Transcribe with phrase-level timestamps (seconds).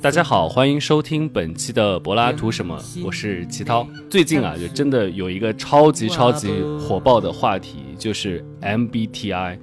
[0.00, 2.80] 大家好，欢迎收听本期的柏拉图什么？
[3.04, 3.84] 我是齐涛。
[4.08, 9.58] 最近啊，就真的有一个超级超级火爆的话题，就是 MBTI。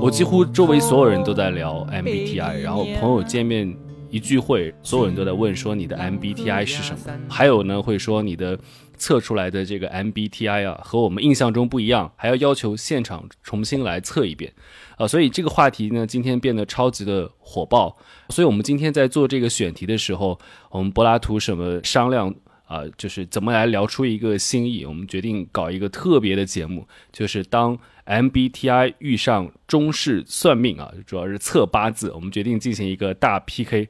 [0.00, 3.76] 我几乎周围所有人都在聊 MBTI，然后朋友见面
[4.10, 6.98] 一聚会，所有人都在问说你的 MBTI 是什么？
[7.28, 8.56] 还有呢，会说你的
[9.04, 14.50] 测出来的这个 MBTI 啊，和我们印象中不一样，还要要求现场重新来测一遍。
[14.96, 17.98] 啊，所以这个话题呢，今天变得超级的火爆。
[18.30, 20.40] 所以我们今天在做这个选题的时候，
[20.70, 24.86] 我们柏拉图什么商量啊，就是怎么来聊出一个新意。
[24.86, 32.10] 我们决定搞一个特别的节目，就是当 MBTI 遇上中式算命啊，主要是测八字。
[32.12, 33.88] 我们决定进行一个大 PK。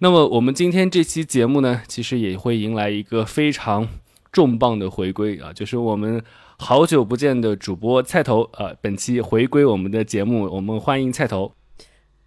[0.00, 3.86] 那么我们今天这期节目呢，其实也会迎来一个非常
[4.36, 6.22] 重磅的回归啊，就是我们。
[6.58, 11.52] 好久不见的主播菜头，呃，本期回归我们的节目，我们欢迎菜头。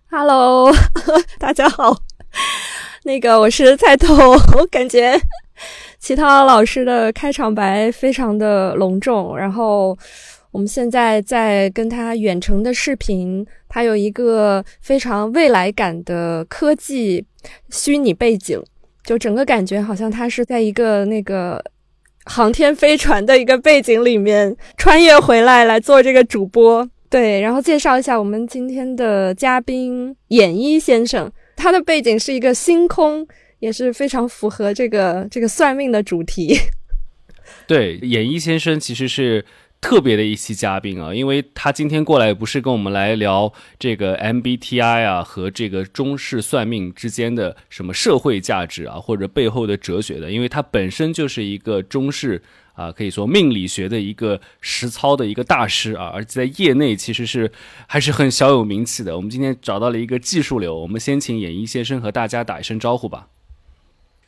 [0.10, 0.72] Hello，
[1.38, 1.96] 大家好，
[3.04, 4.16] 那个我是菜头，
[4.58, 5.22] 我感觉
[6.00, 9.96] 齐涛老师的开场白非常的隆重，然后
[10.50, 17.24] 我们现在在跟他远程的视频，他有一个非常未来感的科技
[17.70, 18.60] 虚拟背景，
[19.04, 21.64] 就整个感觉好像他是在一个那个。
[22.30, 36.56] 航天飞船的一个背景里面穿越回来来做这个主播，对，然后介绍一下我们今天的嘉宾演一先生，他的背景是一个星空，也是非常符合这个这个算命的主题。
[37.66, 39.44] 对，演一先生其实是。
[39.82, 52.42] 特别的一期嘉宾啊，因为他今天过来不是跟我们来聊这个 MBTI 啊和这个中式算命之间的什么社会价值啊或者背后的哲学的，因为他本身就是一个中式
[52.74, 57.50] 啊可以说命理学的一个实操的一个大师啊，而且在业内其实是
[57.88, 59.16] 还是很小有名气的。
[59.16, 63.28] 我们今天找到了一个技术流，我们先请演艺先生和大家打一声招呼吧。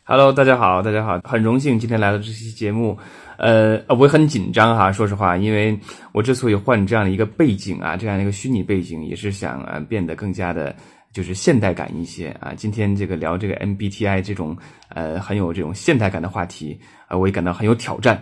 [0.04, 2.98] Hello，大家好，大家好，很荣幸今天来到这期节目。
[3.42, 5.76] 呃，我很紧张哈，说实话，因为
[6.12, 10.76] 我之所以换这样的一个背景啊，这样的一个虚拟背景，也是想啊变得更加的，
[11.12, 12.54] 就是现代感一些啊。
[12.54, 14.56] 今天这个聊这个 MBTI 这种
[14.90, 18.22] 呃很有这种现代感的话题啊，我也感到很有挑战。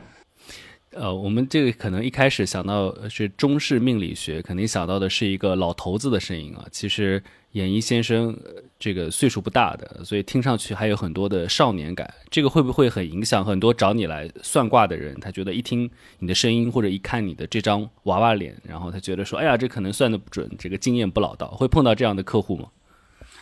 [0.91, 6.65] 呃，我们这个可能一开始想到是中式命理学，肯定想到的是一个老头子的声音啊。
[6.71, 7.21] 其实。
[7.53, 8.37] 演艺先生，
[8.79, 12.09] 这个岁数不大的，所以听上去还有很多的少年感。
[12.29, 15.13] 这个会不会很影响很多找你来算卦的人？
[15.19, 22.67] 他觉得一听你的声音或者一看你的这张娃娃脸，然后他觉得说：“哎呀，这可能算的不准，这个经验不老道。”会碰到这样的客户吗？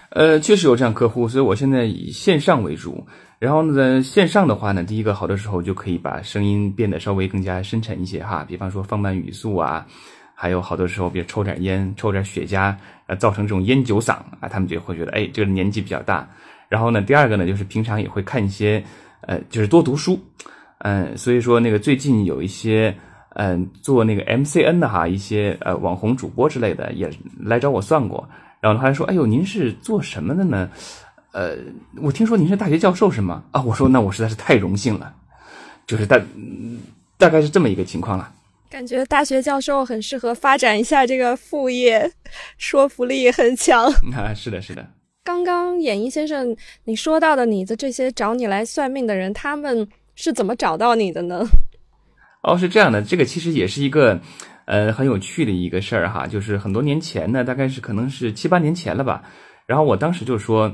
[0.10, 3.06] 呃，确实有这样客户，所以我现在以线上为主。
[3.38, 9.86] 然后呢，线上的话呢，第一个好多时候就可以把声音变得稍微更加深沉一些哈，比方说放慢语速啊。
[10.40, 12.76] 还有好多时候，比如抽点烟、抽点雪茄，
[13.08, 16.30] 呃，造成这种烟酒嗓啊，他们就会觉得，哎，这个年纪比较大。
[16.70, 18.84] 然后呢，第二个呢，就是平常也会看一些，
[19.22, 20.20] 呃，就是多读书，
[20.78, 22.96] 嗯，所以说那个最近有一些，
[23.30, 27.10] 嗯，做那个 MCN 的哈，一些呃网红主播之类的也
[27.40, 28.30] 来找我算过，
[28.62, 30.70] 然后他还说，哎呦，您是做什么的呢？
[31.32, 31.56] 呃，
[32.00, 33.44] 我听说您是大学教授是吗？
[33.50, 35.12] 啊，我说那我实在是太荣幸了，
[35.88, 36.22] 就是大
[37.18, 38.32] 大概是这么一个情况了。
[38.70, 42.12] 感觉大学教授很适合发展一下这个副业，
[42.58, 43.86] 说服力很强。
[44.14, 44.86] 啊，是的，是的。
[45.24, 46.56] 刚刚演艺先生
[46.86, 51.46] 你说到的你的这些找你来算命的人，他们是怎么找到你的呢？
[52.44, 54.20] 哦，是这样的，这个其实也是一个
[54.66, 59.24] 呃很有趣的一个事儿哈，就是很多年前呢，大概是可能是七八年前了吧。
[59.66, 60.74] 然后我当时就说，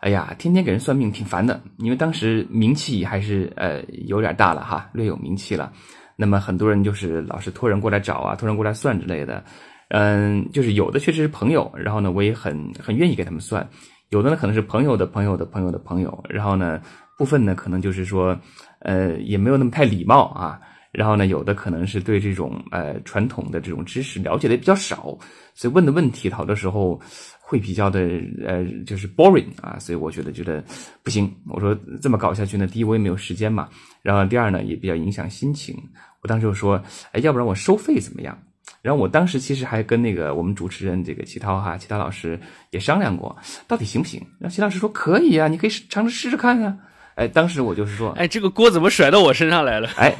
[0.00, 5.72] 哎呀，天天给人算命挺烦的，因为当时名气还是呃有点大了哈，略有名气了。
[6.16, 9.44] 那么很多人就是老是托人过来找啊，托人过来算之类的，
[9.90, 13.68] 嗯，就是有的确实是朋友，然后呢，我也很很愿意给他们算，
[14.08, 16.80] 有的呢可能是朋友的朋友的朋友的朋友，然后呢，
[17.18, 18.38] 部分呢可能就是说，
[18.80, 20.58] 呃，也没有那么太礼貌啊，
[20.90, 25.18] 然后呢，有的可能是对这种呃传统的这种知识了解的也比较少，
[25.54, 27.00] 所以问的问题好多时候。
[27.48, 28.00] 会比较的
[28.44, 30.60] 呃，就是 boring 啊，所以我觉得觉得
[31.04, 31.32] 不行。
[31.48, 33.68] 我说这么搞下去呢，第一我也没有时间嘛，
[34.02, 35.80] 然后第二呢也比较影响心情。
[36.26, 36.82] 我当时就说，
[37.12, 38.36] 哎，要不然我收费怎么样？
[38.82, 42.36] 然后我当时其实还跟那个我们主持人这个齐涛哈，齐涛老师
[42.72, 43.36] 也商量过，
[43.68, 44.20] 到底行不行？
[44.40, 46.76] 然后齐老师说可以啊，你可以尝试试试看啊。
[47.14, 49.88] 哎，当时我就是说，哎，这个锅怎么甩到我身上来了？
[49.96, 50.12] 哎，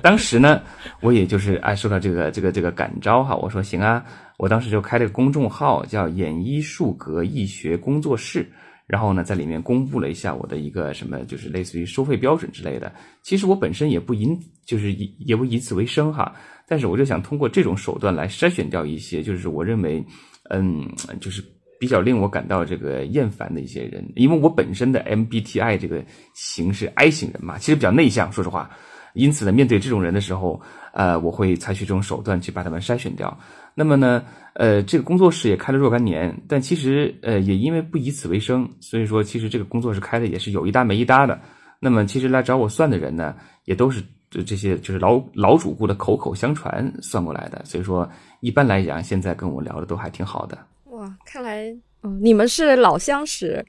[0.00, 0.62] 当时呢，
[1.02, 4.02] 我也就是哎受到这个这个这个感召哈，我说行啊。
[4.38, 8.50] 我当时就开了个公众号，叫“演医术格易学工作室”，
[8.88, 12.90] 然后呢，在里面公布了一下我的一个什么，就是类似于收费标准之类的。
[13.22, 14.26] 其实我本身也不以，
[14.70, 16.32] 就是以也不以此为生哈，
[16.68, 20.00] 但是我就想通过这种手段来筛选掉一些，就是我认为
[20.48, 20.88] 嗯，
[21.20, 21.42] 就是
[21.80, 28.70] 比较令我感到这个厌烦的一些人，因为我本身的 MBTI 这个型是 I 型人嘛，其实比较内向，说实话，
[29.14, 30.62] 因此呢，面对这种人的时候，
[30.92, 33.36] 呃，我会采取这种手段去把他们筛选掉。
[33.74, 34.22] 那么呢，
[34.54, 41.40] 呃，这个工作室也开了若干年，但其实呃，也因为不以此为生，所以说其实这个工作室开的也是有一搭没一搭的。
[41.82, 43.34] 那么其实来找我算的人呢，
[43.64, 47.60] 也都是这些就是老老主顾的口口相传算过来的。
[47.64, 48.08] 所以说，
[48.40, 50.58] 一般来讲，现在跟我聊的都还挺好的。
[50.84, 53.64] 哇，看来嗯，你们是老相识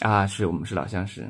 [0.00, 1.26] 啊，是我们是老相识。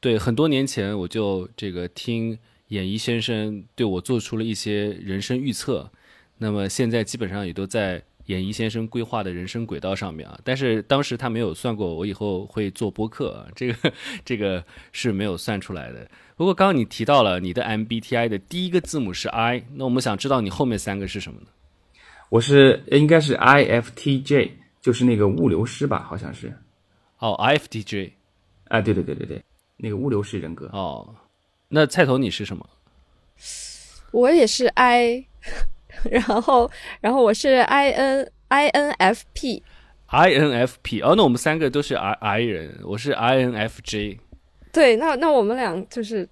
[0.00, 2.38] 对，很多年前我就这个听
[2.68, 5.90] 演艺先生对我做出了一些人生预测，
[6.36, 8.02] 那么现在基本上也都在。
[8.28, 13.92] 演艺先生规划的人生轨道上面啊，但是当时他没有算过我以后会做播客，啊这个
[14.24, 16.08] 这个是没有算出来的。
[16.36, 21.46] 不过刚刚你提到了你的 MBTI 的第一个字母是 I，那我们想知道你后面三个是什么呢？
[22.28, 24.50] 我是应该是 IFTJ，
[24.82, 26.52] 就是那个物流师吧，好像是。
[27.18, 28.12] 哦，IFTJ，
[28.68, 29.42] 啊，对对对对对，
[29.78, 30.66] 那个物流师人格。
[30.74, 31.14] 哦，
[31.68, 32.68] 那菜头你是什么？
[34.12, 35.24] 我也是 I。
[36.10, 43.54] 然后，然后我是 I N I N F P，I N F P 哦，那我们三个都是 I I 人，我是 I N
[43.54, 44.18] F J。
[44.72, 46.28] 对，那那我们俩就是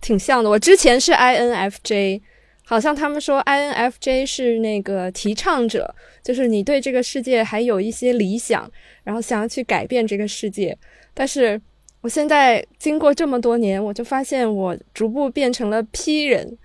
[0.00, 0.48] 挺像的。
[0.48, 2.22] 我之前是 I N F J，
[2.64, 8.70] 好像他们说 I N F J 是那个提倡者，就是你对这个世界还有一些理想，
[9.04, 10.76] 然后想要去改变这个世界。
[11.14, 11.60] 但是
[12.00, 16.56] 我现在经过这么多年，我就发现我逐步变成了 P 人。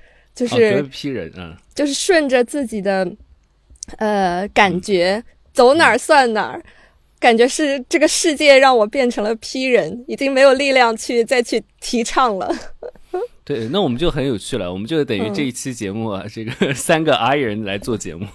[0.45, 3.09] 就是批人啊，就是顺着自己的
[3.97, 6.61] 呃感觉走哪儿算哪儿，
[7.19, 12.53] 感觉是这个世界让我变成了批人，已经没有力量去再去提倡了。
[13.43, 18.27] 对，那我们就很有趣了，我们就等于这一期节目啊，这个 三个 I 人来做节目。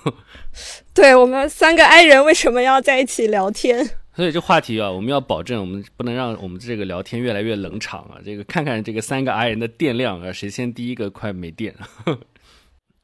[0.94, 3.88] 对我们三个 I 人为什么要在一起聊天？
[4.14, 8.20] 所以这话题啊，我们要保证，我们不能让我们这个聊天越来越冷场啊。
[8.24, 11.74] 这个看看这个三个 I 人的电量啊，谁先第一个快没电。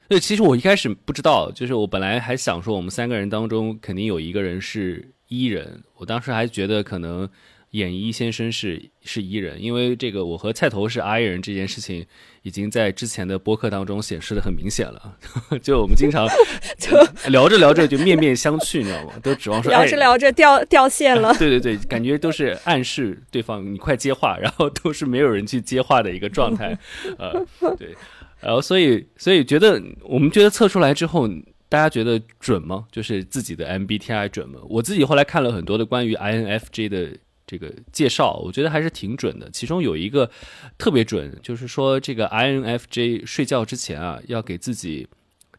[0.08, 7.28] 所以其实我一开始不知道，就是我本来还想说，我们三个人当中肯定有一个人是 E 人，我当时还觉得可能。
[7.72, 12.06] 演艺先生是是伊人，因为这个我和菜头是 I 人这件事情，
[12.42, 15.18] 已经在之前的播客当中显示的很明显了。
[15.62, 16.26] 就我们经常
[16.78, 16.96] 就
[17.28, 19.12] 聊着聊着就面面相觑，你知道吗？
[19.22, 21.34] 都指望说聊着聊着掉掉线了。
[21.38, 26.78] 对对对，感觉都是暗示对方你快接话，然后都是没有人去接话的一个状态。
[27.18, 27.32] 呃，
[27.76, 27.94] 对，
[28.40, 31.28] 然后所以所以觉得我们觉得测出来之后，
[31.68, 32.86] 大家觉得准吗？
[32.90, 34.58] 就是自己的 MBTI 准吗？
[34.70, 37.10] 我自己后来看了很多的关于 INFJ 的。
[37.48, 40.30] 这个介绍我觉得还是挺准的，其中有一个
[40.76, 45.08] 特别准，就是说这个 INFJ 睡觉之前啊，要给自己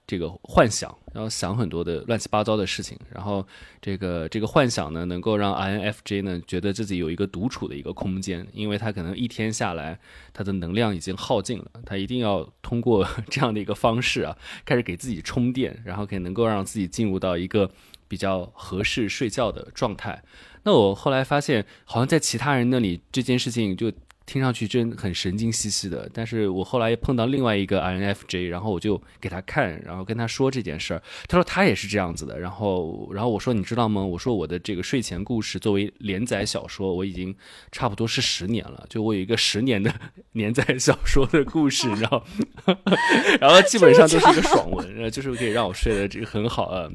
[0.05, 3.45] 这个幻想，然后想很多的乱七八糟的事情，然后
[3.81, 9.99] 这个这个幻想呢，能够让 INFJ 呢觉得自己有一个独处的一个空间，因为他可能一天下来
[10.31, 17.69] 他的能量已经耗尽了，他一定要通过这样的一个方式啊，开始给自己充电，然后可以能够让自己进入到一个
[18.09, 20.21] 比较合适睡觉的状态。
[20.63, 23.89] 那我后来发现，好像在其他人那里这件事情就
[24.25, 26.07] 听上去真很神经兮兮的。
[26.13, 31.01] 但是我后来碰到另外一个 INFJ，然后我就给他看，然后跟他说这件事儿。
[31.29, 32.37] 他说他也是这样子的。
[32.37, 34.03] 然后，然后我说你知道吗？
[34.03, 37.33] 我说我的这个睡前故事作为连载小说，我已经
[37.71, 38.85] 差不多是十年了。
[38.89, 39.91] 就我有一个十年的
[40.33, 42.21] 连载小说的故事，然后，
[43.39, 46.89] 然后基本上都是一个爽文，就是可以让我睡得这个很好啊。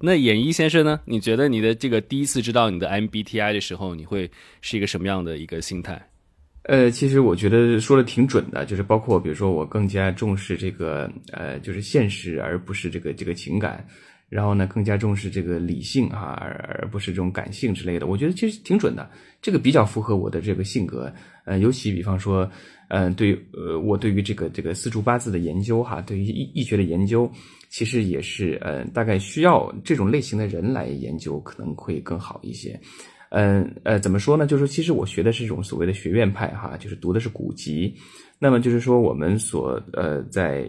[0.00, 1.00] 那演艺先生呢？
[1.06, 6.00] 你觉得你的这个第一次知道你的 MBTI 的时候，你会是一个什么样的一个心态？
[6.62, 13.84] 呃，其实我觉得说的挺准的，就是包括比如说我更加重视这个呃，就是现实而不是这个这个情感，
[14.28, 18.06] 然后呢更加重视这个理性啊，而不是这种感性之类的。
[18.06, 19.10] 我觉得其实挺准的，
[19.42, 21.12] 这个比较符合我的这个性格。
[21.44, 22.48] 呃，尤其比方说，
[22.88, 27.30] 嗯，对呃，我对于这个这个四柱八字的研究哈，对于易易学的研究。
[27.70, 32.80] 其实也是，呃，大概需要这种类型的人来研究，可能会更好一些。
[33.28, 34.46] 嗯，呃，怎么说呢？
[34.46, 37.94] 就是说，其实我学的是一种所谓的学院派，哈，就是读的是古籍。
[38.38, 40.66] 那么就是说，我们所呃在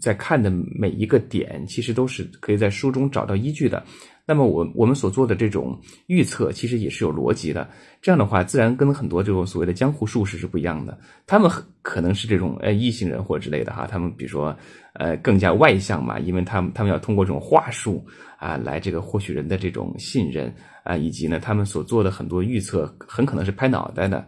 [0.00, 3.84] 在看的每一个点，其实都是可以在书中找到依据的。
[4.28, 7.66] 那么我我们所做的这种预测，其实也是有逻辑的。
[8.02, 10.98] 这样的话，自然跟很多这种所谓的江湖术士是不一样的。
[11.26, 14.54] 他们可能是这种呃异性人或之类的哈，他们比如说
[14.92, 18.04] 呃更加外向嘛，因为他们他们要通过这种话术
[18.36, 20.54] 啊来这个获取人的这种信任
[20.84, 24.22] 啊，以及呢他们所做的很多预测很可能是拍脑袋的。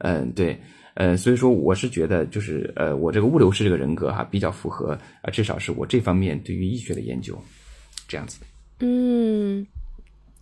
[0.00, 0.60] 嗯，对，
[0.92, 7.42] 呃，所以说我是觉得就是呃我这个物流师这个人格哈比较符合啊，至少是我这方面对于医学的研究
[8.06, 8.38] 这样子。
[8.80, 9.66] 嗯，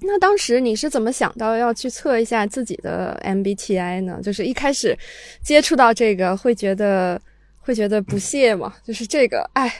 [0.01, 4.21] 那当时你是怎么想到要去测一下自己的 MBTI 呢？
[4.23, 4.97] 就是一开始
[5.43, 7.21] 接触到这个，会觉得
[7.59, 8.75] 会觉得不屑吗？
[8.85, 9.73] 就是这个，哎，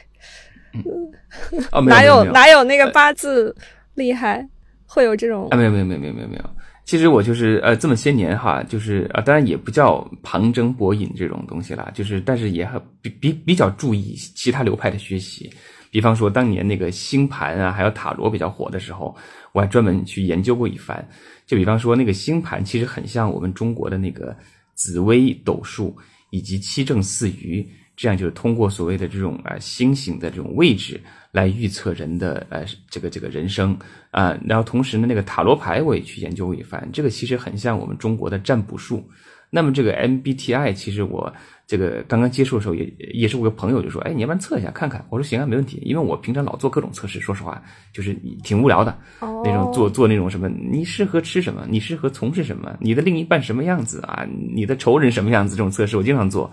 [1.73, 3.55] 哦，哪有哪有那个八字
[3.95, 4.47] 厉害？
[4.87, 5.57] 会有这种啊？
[5.57, 6.51] 没有没有没有没有没有没有。
[6.85, 15.51] 其实我就是呃这么些年哈，就是啊，当然也不叫旁征博引这种东西啦，就是但是也很比比比较注意其他流派的学习。
[15.95, 19.17] 比方说当年那个星盘啊，还有塔罗比较火的时候，
[19.53, 21.09] 我还专门去研究过一番。
[21.47, 24.37] 就比方说那个星盘，其实很像我们中国的那个
[24.75, 25.97] 紫微斗数
[26.31, 31.01] 以及七正四余，这样就是通过所谓的这种啊星星的这种位置。
[31.31, 33.77] 来预测人的呃这个这个人生
[34.11, 39.09] 啊，然后同时呢，那个塔罗牌我也去研究过一番，这个其实很像我们中国的占卜术。
[39.51, 41.33] 那么这个 MBTI，其实我
[41.67, 45.05] 这个刚刚接触的时候也也是我个朋友就说，哎，你要不然测一下看看？
[45.09, 48.97] 我说行啊，没问题，因为我平常老做各种测试，说实话就是挺无聊的，
[49.43, 51.67] 那种做做那种什么，你适合吃什么？
[51.69, 52.77] 你适合从事什么？
[52.81, 54.27] 你的另一半什么样子啊？
[54.55, 55.57] 你的仇人什么样子？
[55.57, 56.51] 这种测试我经常做。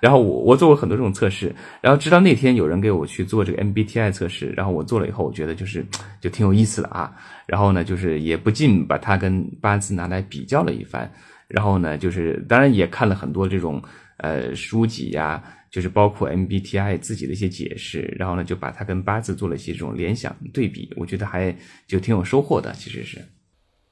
[0.00, 5.84] 然后我我做过很多这种测试，然后直到那天有人给我去做这个 MBTI 测试，然后我做了以后，我觉得就是
[6.20, 7.12] 就挺有意思的啊。
[7.46, 11.10] 然后呢，就是也不禁把它跟八字拿来比较了一番。
[11.48, 13.82] 然后呢，就是当然也看了很多这种
[14.18, 18.02] 呃书籍呀，就是包括 MBTI 自己的一些解释。
[18.18, 21.56] 然后呢，就把它跟八字做了一些这种联想对比，我觉得还
[21.86, 23.18] 就挺有收获的，其实是。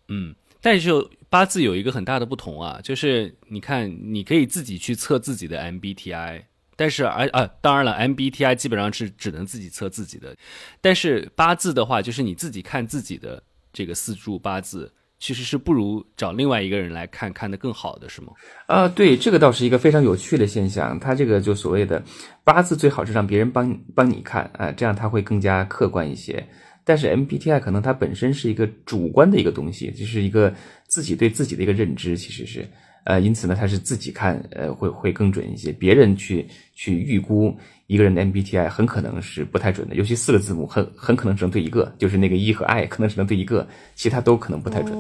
[0.09, 0.93] 嗯，但是。
[1.29, 6.45] 八字有一个很大的不同啊，就是你看，你可以自己去测自己的 MBTI，
[6.77, 10.35] 但是而啊，当然了，MBTI 基本上是只能自己测自己的，
[10.81, 13.43] 但是八字的话，就是你自己看自己的
[13.73, 18.33] 这个四柱八字，其实是不如找另外一个人来看看的更好的，是吗？
[18.67, 20.99] 啊，对，这个倒是一个非常有趣的现象。
[20.99, 22.03] 他这个就所谓的
[22.45, 26.47] 八字最好是让别人帮帮你看啊，这样他会更加客观一些。
[26.85, 30.55] 但是 MBTI 可能它本身是一个主观的一个东西，就是一个
[30.87, 32.65] 自己对自己的一个认知，其实是，
[33.05, 35.73] 呃，因此呢，它是自己看，呃，会会更准一些。
[35.73, 36.47] 别人去
[36.77, 37.53] 去预估
[37.87, 44.93] 一个人的 MBTI 很可能是不太准的，尤其四个字母很很可能只能对一个，就是那个 E 和 I 可能只能对一个，其他都可能不太准。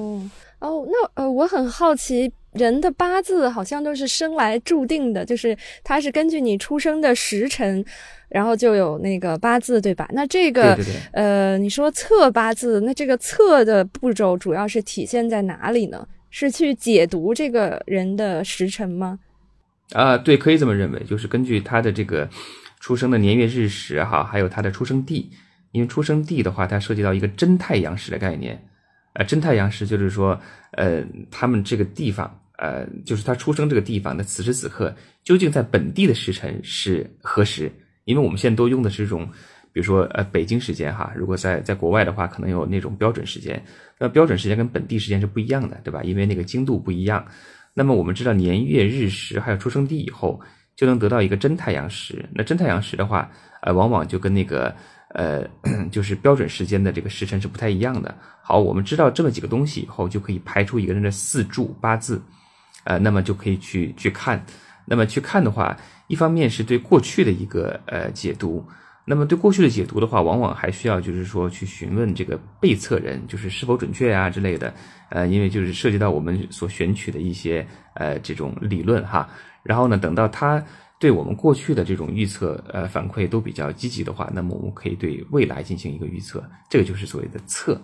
[0.58, 7.84] 哦，那呃，我很好奇，人的八字好像都是生来注定的，就是它是根据你出生的时辰。
[8.28, 10.08] 然后就有那个八字，对吧？
[10.12, 10.76] 那这个，
[11.12, 16.04] 呃，你说测八字，那这个测的步骤主要是体现在哪里呢？
[16.28, 19.20] 是去解读这个人的时辰吗？
[19.92, 22.28] 啊，对，可以这么认为，就是根据他的这个
[22.86, 25.28] 出生的年月日时哈，还有他的出生地，
[25.72, 28.56] 因为出生地的话，它涉及到一个真太阳时的概念。
[29.14, 30.40] 呃，真太阳时就是说，
[30.70, 37.68] 呃，他们这个地方，呃，就是他出生这个地方的此时此刻，究竟在本地的时辰是何时？
[38.04, 39.28] 因为我们现在都用的是这种，
[39.72, 43.60] 比如说呃北京时间哈，如果在在国外的话，可能有那种标准时间，
[43.98, 46.04] 那标准时间跟本地时间是不一样的，对吧？
[46.04, 47.26] 因为那个经度不一样。
[47.74, 50.40] 那么我们知道年月日时还有出生地以后，
[50.76, 52.24] 就能得到一个真太阳时。
[52.32, 53.28] 那真太阳时的话，
[53.62, 54.74] 呃，往往就跟那个
[55.14, 55.42] 呃
[55.90, 58.14] 就是标准时间的这个时辰是不太一样的。
[58.42, 62.22] 好，我们知道这么几个东西以后，就可以排出一个人的四柱八字，
[62.84, 64.44] 呃，那么就可以去去看。
[64.84, 65.76] 那么去看的话。
[66.08, 68.64] 一方面是对过去的一个呃解读，
[69.04, 74.72] 那么对过去的解读的话，往往还需要就是说去询问这个被测人，就是是否准确啊之类的，
[75.10, 79.28] 呃，因为就是涉及到我们所选取的一些呃这种理论哈。
[79.66, 80.64] 然后呢，等到他
[80.98, 87.80] 对我们过去的这种预测呃反馈都比较积极的话，那么我们可以对未来进行一个预测，这个就是所谓的测。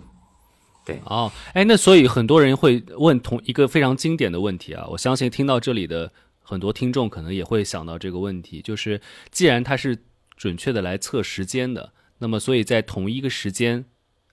[0.84, 6.12] 对，哦，哎，那所以很多人会问同一个非常经典的问题啊，我相信听到这里的。
[6.44, 9.96] 很多听众可能也会想到这个问题，就是既然它是
[10.36, 13.84] 准确的来测时间的，那么所以在同一个时间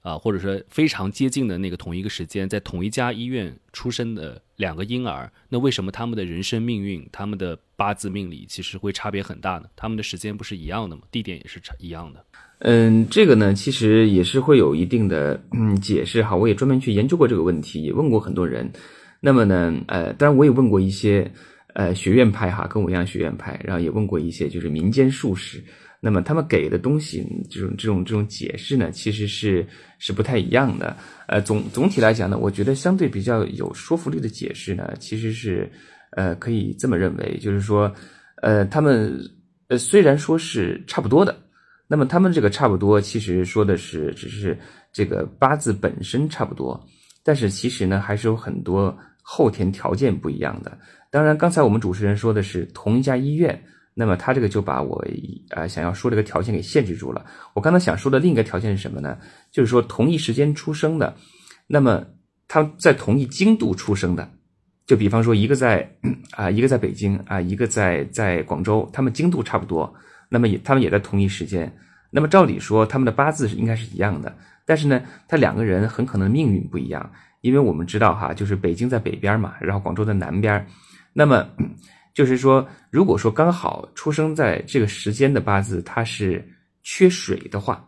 [0.02, 9.66] 啊，或者说非常接近的那个同一个时间，在同一家医院出生的两个婴儿，那为什么他们的人生命运、他们的八字命理其实会差别很大呢？
[9.76, 11.02] 他们的时间不是一样的吗？
[11.12, 12.24] 地点也是一样的。
[12.60, 16.36] 嗯，这个呢，其实也是会有一定的嗯解释哈。
[16.36, 18.72] 我也专门去研究过这个问题，也问过很多人。
[19.20, 21.32] 那么呢，呃，当然我也问过一些。
[21.76, 25.64] 呃，学院派哈，跟我一样学院派，然后也问过一些就是民间术士，
[26.02, 30.96] 那么他们给的东西，这种这种这种解释呢，其实是是不太一样的。
[31.28, 35.70] 呃，总总体来讲呢，我觉得相对比较有说服力的解释呢，其实是
[36.12, 37.94] 呃可以这么认为，就是说，
[38.42, 39.14] 呃，他们
[39.68, 41.38] 呃虽然说是差不多的，
[41.88, 44.58] 那么他们这个差不多，其实说的是只是
[44.94, 46.82] 这个八字本身差不多，
[47.24, 50.78] 但是其实呢，还是有很多后天条件不一样的。
[51.12, 53.62] 当然，刚才我们主持人说的是同一家医院，
[54.00, 55.06] 那么他这个就把我
[55.50, 57.26] 啊想要说这个条件给限制住了。
[57.54, 59.18] 我刚才想说的另一个条件是什么呢？
[59.52, 61.14] 就是说同一时间出生的，
[61.68, 62.06] 那么
[62.48, 64.32] 他在同一经度出生的，
[64.86, 65.98] 就比方说一个在
[66.32, 69.94] 啊一个在北京啊一个在在广州，他们经度差不多，
[70.30, 71.70] 那么也他们也在同一时间，
[72.10, 74.34] 那么照理说他们的八字是应该是一样的，
[74.66, 80.66] 但是呢，他两个人很可能命运不一样，因为我们知道哈，就是北京在北边嘛，然后广州在南边，
[81.12, 81.46] 那么。
[82.14, 86.44] 就是说，如果说刚好出生在这个时间的八字，它是
[86.84, 87.88] 缺水的话，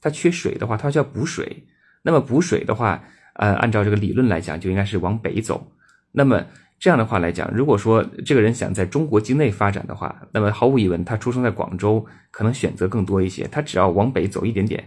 [0.00, 1.64] 它缺水的话，它就要补水。
[2.02, 3.02] 那么补水的话，
[3.34, 5.70] 呃，按照这个理论来讲，就应该是往北走。
[6.10, 6.44] 那么
[6.78, 13.46] 这样的话来讲，如果说这个人想在中国境内发展的话，那么毫无疑问，他出生在广州可能选择更多一些。
[13.48, 14.82] 他只要往北走一点点，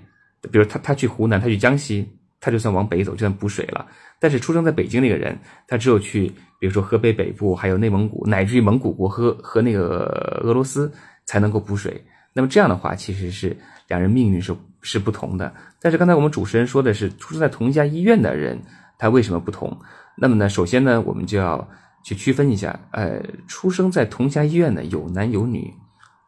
[0.52, 2.08] 比如他他去湖南，他去江西，
[2.42, 3.88] 他就算往北走，就算补水了。
[4.20, 6.28] 但是出生在北京那个人，他只有去，
[6.60, 10.92] 比如说河北北部，还有内蒙古，乃至于蒙古国和和那个俄罗斯，
[11.26, 12.04] 才能够补水。
[12.34, 13.56] 那么这样的话，其实是
[13.88, 15.54] 两人命运是是不同的。
[15.80, 18.60] 但是刚才我们主持人说的是出生在同一家医院的人，
[18.98, 19.76] 他为什么不同？
[20.18, 21.68] 那么呢，首先呢，我们就要
[22.04, 25.74] 去区分一下，呃，出生在同一家医院的有男有女，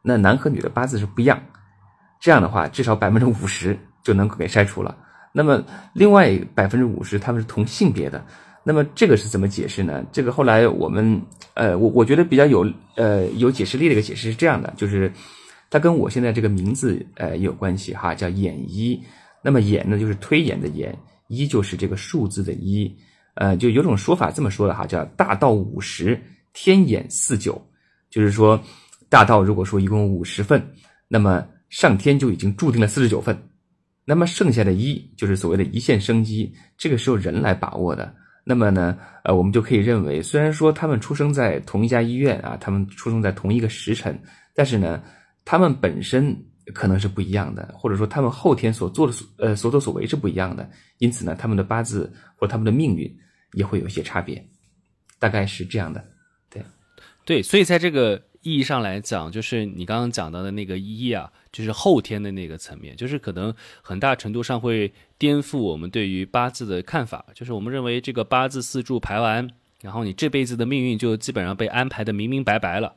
[0.01, 1.41] 那男和女的八字是不一样。
[2.20, 4.98] 这样的话，至少百分之五十就能给筛除了。
[5.36, 5.63] 那么
[5.94, 8.24] 另外百分之五十他们是同性别的，
[8.63, 10.06] 那么这个是怎么解释呢？
[10.12, 11.20] 这个后来我们
[11.56, 15.12] 呃，我我觉得比较有呃有解释力的一个解释是这样的，就是
[15.72, 19.02] 它跟我现在这个名字呃有关系哈，叫演一。
[19.42, 20.98] 那么演呢就是推演的演，
[21.28, 22.96] 一就是这个数字的一，
[23.34, 26.18] 呃，就有种说法这么说的哈，叫大道五十，
[26.54, 27.62] 天演四九，
[28.10, 28.58] 就是说
[29.10, 30.63] 大道如果说一共五十份，
[31.08, 33.38] 那么上天就已经注定了四十九份。
[34.05, 38.13] 那么剩下的一就是所谓的一线生机，这个是由人来把握的。
[38.45, 44.22] 那么呢，呃，我们就可以认为，虽然说他们出生在同一家医院啊，他们出生在同一个时辰，
[44.53, 45.01] 但是呢，
[45.45, 46.36] 他们本身
[46.74, 50.69] 可能是不一样的，或者说他们后天所做的所呃所作所为是不一样的。
[50.97, 53.10] 因此呢，他们的八字或他们的命运
[53.54, 54.45] 也会有一些差别，
[55.19, 56.04] 大概是这样的。
[56.49, 56.62] 对，
[57.23, 61.32] 对，所以在这个意义上来讲，就是你刚刚讲到的那个一啊。
[61.53, 63.53] 就是后天的那个层面，就是可能
[63.84, 67.23] 很大程度上会颠覆我们对于八字的看法。
[67.36, 69.47] 就是我们认为这个八字四柱排完，
[69.82, 72.95] 然后你这辈子的命运就基本上被安排的明明白白了。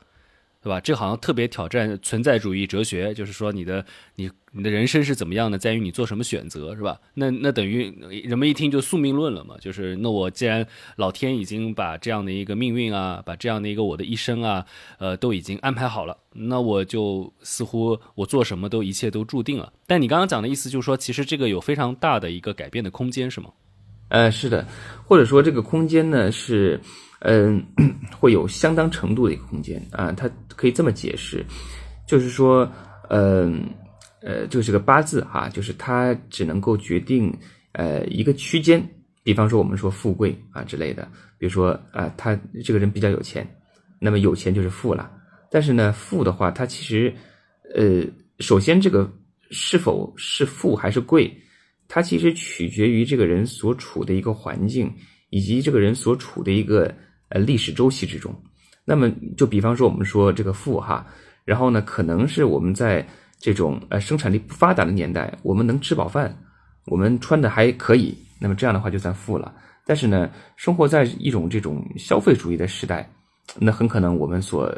[0.66, 0.80] 对吧？
[0.80, 6.98] 这好像特别挑战存在主义哲学，就是说你的你你的人生是怎么样的，在于你做什么选择，是吧？
[7.14, 7.84] 那那等于
[8.24, 9.54] 人们一听就宿命论了嘛？
[9.60, 14.66] 就是那我既然老天已经把这样的一个命运啊，把这样的一个我的一生啊，
[14.98, 19.72] 呃，都已经安排好了，那我就似乎我做什么都一切都注定了。
[19.86, 23.50] 但你刚刚讲的意思就是说，其实这个有非常大的一个改变的空间，是吗？
[24.08, 24.66] 呃，是的，
[25.04, 26.80] 或者说这个空间呢是。
[27.20, 27.64] 嗯，
[28.20, 31.44] 会有相当程度的一个空间啊，它可以这么解释，
[32.06, 32.70] 就是说，
[33.08, 33.64] 嗯，
[34.20, 37.34] 呃，就是个八字哈，就是它只能够决定
[37.72, 38.86] 呃一个区间，
[39.22, 43.46] 比方说我们说富贵啊之类的，比如说啊，他这个人比较有钱，
[43.98, 45.10] 那么有钱就是富了，
[45.50, 47.12] 但是呢，富的话，它其实
[47.74, 48.04] 呃，
[48.40, 49.10] 首先这个
[49.50, 51.34] 是否是富还是贵，
[51.88, 54.92] 它其实取决于这个人所处的一个环境
[55.30, 56.94] 以及这个人所处的一个。
[57.28, 58.34] 呃，历史周期之中，
[58.84, 61.06] 那么就比方说我们说这个富哈，
[61.44, 63.06] 然后呢，可能是我们在
[63.38, 66.36] 这种呃生产力不发达的年代，我们能吃饱饭，
[66.86, 69.52] 我们穿的还可以，那么这样的话就算富了。
[69.84, 73.08] 但是呢，生活在一种这种消费主义的时代，
[73.58, 74.72] 那很可能我们所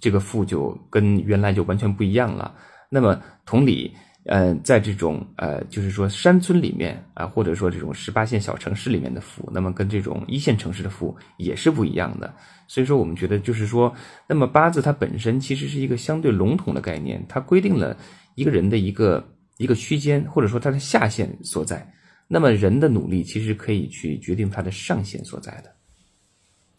[0.00, 2.54] 这个富就跟原来就完全不一样了。
[2.88, 3.94] 那么同理。
[4.26, 12.34] 呃，在这种呃，就是说山村里面啊，或者说这种十八线小城市里面的富，那么跟这种一线城市的服务也是不一样的。
[12.66, 13.94] 所以说，我们觉得就是说，
[14.26, 17.94] 那么八字它本身其实是一个相对笼统的概念，它规定了
[18.34, 19.22] 一个人的一个
[19.58, 21.86] 一个区间，或者说它的下限所在。
[22.26, 25.70] 那么人的努力其实可以去决定它的上限所在的。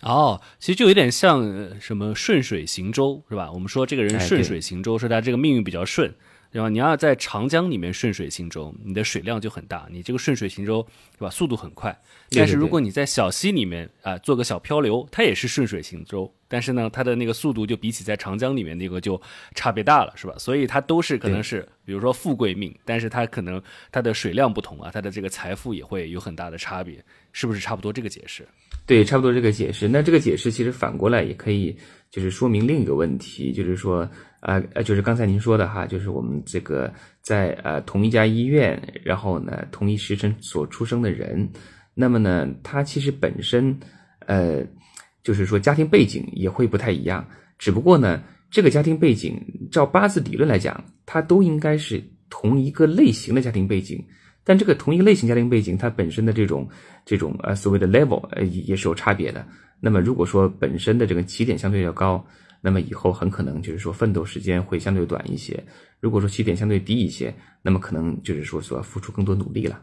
[0.02, 3.52] 哦，其实就有点像什么顺水行舟，是吧？
[3.52, 6.12] 我们说这个人顺水行舟，说他这个命运比较顺。
[6.56, 6.70] 对吧？
[6.70, 10.82] 你要在长江里面顺水行舟，你的水量就很大，你这个顺水行舟，
[11.18, 11.30] 对吧？
[11.30, 11.94] 速度很快。
[12.32, 19.22] 但是如果你在小溪里面啊，做个小漂流，它也是顺水行舟，但是呢，它的那个速度就比起在长江里面那个就
[19.54, 20.34] 差别大了，是吧？
[20.38, 28.48] 所以它都是可能是，比如说富贵命，但是它可能它的水量不同啊，它的这个财富也会有很大的差别，是不是差不多这个解释？
[28.86, 29.89] 对，差不多这个解释。
[29.89, 31.76] 那这个解释其实反过来也可以，
[32.10, 34.10] 就是说明另一个问题，就是说。
[34.46, 41.50] 啊呃，就是刚才您说的哈，就是我们这个在呃同一家医院，然后呢同一时辰所出生的人，
[41.96, 43.76] 那么呢他其实本身
[44.28, 44.64] 呃
[45.24, 47.28] 就是说家庭背景也会不太一样，
[47.58, 49.36] 只不过呢这个家庭背景，
[49.72, 54.00] 照八字理论来讲，它都应该是同一个类型的家庭背景。
[54.44, 56.70] 但这个同一类型家庭背景，它本身的这种
[57.04, 59.44] 这种呃所谓的 level 呃也是有差别的。
[59.82, 62.24] 那么如果说本身的这个起点相对要高，
[62.65, 65.63] 那么以后很可能就是说奋斗时间会相对短一些。
[65.99, 69.80] 如果说起点相对低一些，那么可能就是说所要付出更多努力了。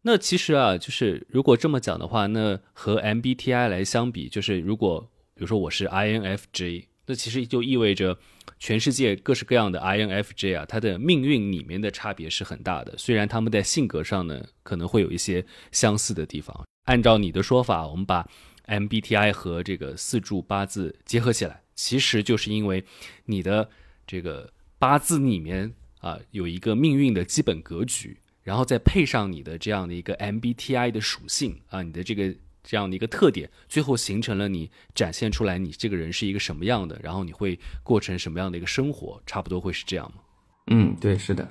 [0.00, 5.02] 那其实啊，就是如果这么讲的话，那和 MBTI 来相比，就是如果
[5.34, 8.16] 比如说我是 INFJ，那其实就意味着
[8.58, 12.96] 全世界各式各样的 INFJ 啊，它的命运里面的差别是很大的。
[12.96, 16.64] 虽然他们在性格上呢可能会有一些相似的地方。
[16.86, 18.26] 按照你的说法，我们把
[18.70, 22.84] MBTI 和这个四柱八字结合起来，其实就是因为
[23.26, 23.68] 你的
[24.06, 28.16] 这个八字里面啊有一个命运的基本格局。
[28.42, 40.22] 然后再配上你的这样的一个 MBTI 的属性啊，你的这个这样的一个特点，最后形成了你展现出来你这个人是一个什么样的，然后你会过成什么样的一个生活，差不多会是这样吗？
[40.68, 41.46] 嗯，对，是的，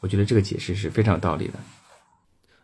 [0.00, 1.60] 我觉得这个解释是非常有道理的。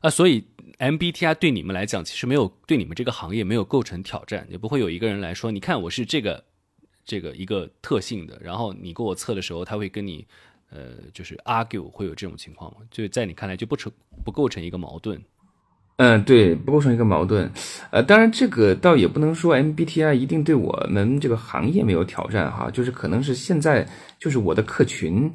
[0.00, 0.42] 啊，所以
[0.80, 6.42] MBTI 对你们来讲，其实没有对你们这个行业没有构成挑战，也不会有一个人来说，你看我是这个
[7.04, 10.26] 这个一个特性的，然后你给我测的时候，他会跟你。
[10.72, 12.76] 呃，就是 argue 会有这种情况吗？
[12.92, 13.90] 就在你看来就不成
[14.24, 15.20] 不构成一个矛盾？
[15.96, 17.50] 嗯，对，不构成一个矛盾。
[17.90, 23.84] 呃，当然这个倒也不能说 MBTI 一定对我们这个行业没有挑战哈，就是可能是现在
[24.16, 25.32] 就是我的客群，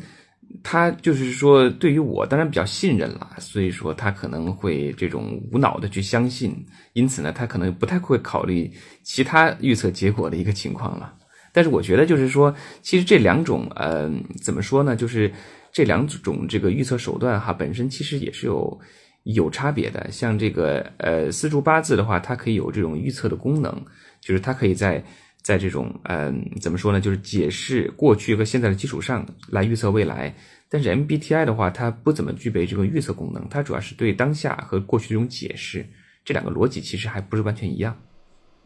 [0.63, 6.55] 他就是说对于我当然比较信任了，所以说他可能会这种无脑的去相信，
[6.93, 8.71] 因此呢，他可能不太会考虑
[9.03, 11.13] 其他预测结果的一个情况了。
[11.51, 14.11] 但是我觉得，就是说，其实这两种，呃，
[14.43, 14.93] 怎么说呢？
[14.93, 15.31] 就是
[15.71, 18.79] 这两种这个预测手段哈，本身其实也是有
[19.23, 20.11] 有差别的。
[20.11, 23.73] 像这个，呃，四柱八字的话，它可以有这种预测的功能，
[24.19, 25.01] 就是它可以在
[25.45, 26.99] 在这种，嗯，怎么说呢？
[26.99, 30.33] 就是解释过去和现在的基础上来预测未来。
[30.67, 35.85] 但是 MBTI 的话，它不怎么具备这个预测功能，它主要是对当下和过去这种解释。
[36.23, 37.95] 这两个逻辑其实还不是完全一样。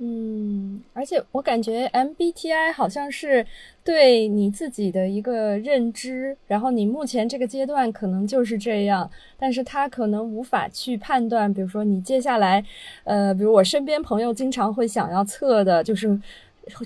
[0.02, 3.46] 嗯，而且我感觉 MBTI 好像是
[3.84, 12.64] 对你自己的一个认知，然后你目前这个阶段可能就是这样，但是它可能无法去判断，比如说你接下来，
[13.04, 16.18] 呃，比如我身边朋友经常会想要测的，就是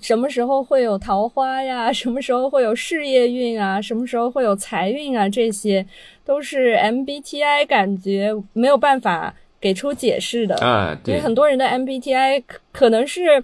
[0.02, 5.86] 什么时候会有桃花呀， 什么时候会有事业运啊，什么时候会有财运啊，这些
[6.26, 9.34] 都是 MBTI 感觉没有办法。
[9.63, 13.41] 给出解释的啊，因为很多人的 MBTI 可可能是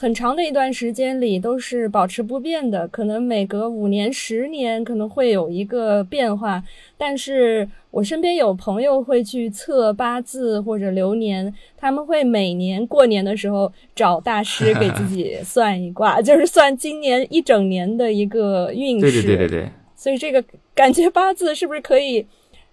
[0.00, 6.62] 很长的一段时间里都是保持不变的，可能每隔五年、十年可能会有一个变化。
[6.96, 19.10] 但是我身边有朋友会去测八字或者流年，他们会每年过年的时候找大师 给自己算一卦，就是算今年一整年的一个运势。
[19.10, 19.68] 对对对对对。
[19.96, 20.44] 所以这个
[20.76, 22.24] 感觉八字是不是可以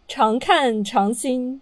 [0.07, 1.59] 常看常新？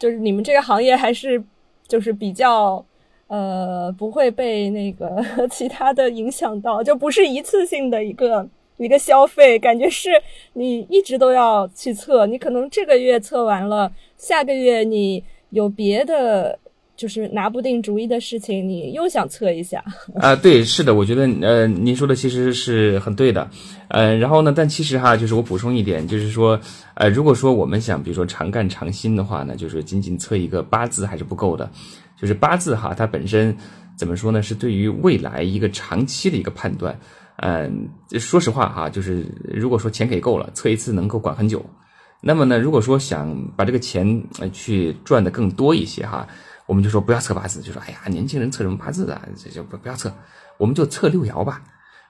[0.00, 1.40] 就是你们这个行业还是
[1.86, 2.84] 就是比较
[3.28, 10.10] 呃不会被那个 其他的影响到，就不是一次性的一个一个消费，感觉是
[10.54, 16.58] 你一直都要去测，你可能这个月测完了，下个月你有别的。
[16.96, 19.84] 就是拿不定主意的事情，你又想测一下
[20.14, 20.34] 啊？
[20.34, 23.46] 对，是的，我觉得呃，您说的其实是很对的，
[23.88, 26.58] 呃，然后呢，但其实哈，就是我补充一点，就是说，
[26.94, 31.70] 呃，如果说我们想比如说常干常新的话呢，就是仅仅测一个八字还是不够的，
[32.16, 33.56] 就是八字哈，它本身
[33.96, 34.42] 怎么说呢？
[34.42, 36.98] 是对于未来一个长期的一个判断。
[37.36, 41.64] 嗯，说实话哈，就是如果说钱给够了，测一次能够管很久。
[42.20, 46.26] 那么呢，如果说想把这个钱去赚的更多一些哈。
[46.68, 49.22] 我们就说不要测八字，就说哎呀，年轻人测什么八字啊？
[49.36, 50.12] 这就不不要测，
[50.58, 51.62] 我们就测六爻吧，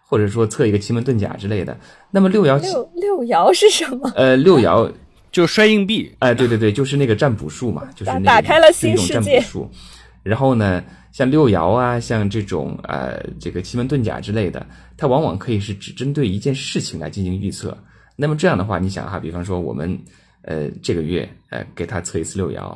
[0.03, 1.79] 或者说测一个奇门遁甲之类的。
[2.11, 4.11] 那么六爻六六爻是什么？
[4.17, 4.91] 呃，六爻
[5.37, 6.11] 就是摔硬币。
[6.21, 9.43] 哎，对对对，就是那个占卜术嘛，就是那打开了新世界。
[10.23, 17.77] 然后呢，像六爻啊，像这种呃这个奇门遁甲之类的，它往往可以是只针对一件事情来进行预测。
[18.17, 19.99] 那么这样的话，你想哈，比方说我们
[20.41, 22.75] 呃这个月呃给他测一次六爻。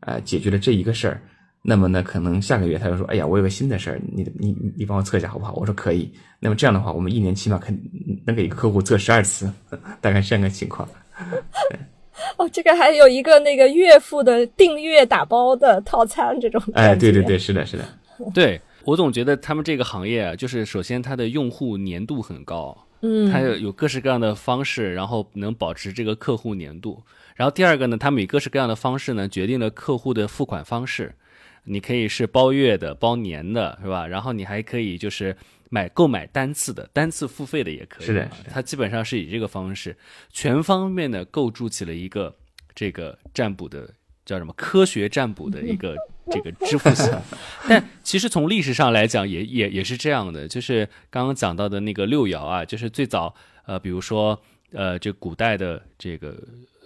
[0.00, 1.22] 呃，解决了这一个事儿，
[1.62, 6.12] 那么呢，可能下个月他就说：“哎呀，我有个新的事儿，你你你帮我测一下好不好？”我说可以。
[6.40, 7.72] 那么这样的话，我们一年起码肯
[8.26, 9.48] 能给一个客户测十二次，
[10.02, 10.88] 大概是这样个情况。
[12.36, 16.62] 哦，这个还有一个那个月付的订阅打包的套餐这种。
[16.74, 17.84] 哎，对对对，是的，是的。
[18.34, 27.02] 对我总觉得他们这个行业啊，就是首先它的用户粘度很高，嗯，它有有各式各样的方式，然后能保持这个客户粘度。
[27.34, 31.14] 然后第二个呢，他们以各式各样的方式呢，决定了客户的付款方式。
[31.64, 34.06] 你可以是包月的、包年的，是吧？
[34.06, 35.36] 然后你还可以就是
[35.72, 38.06] 买购买单次的，单次付费的也可以。
[38.06, 39.96] 是的，它基本上是以这个方式，
[40.30, 42.36] 全方面的构筑起了一个
[42.74, 43.88] 这个占卜的
[44.26, 45.96] 叫什么科学占卜的一个
[46.30, 47.22] 这个支付系统。
[47.66, 54.38] 但其实从历史上来讲，也也也是这样的，就是刚刚讲到的那个六爻啊，就是最早呃，比如说
[54.72, 56.36] 呃，这古代的这个。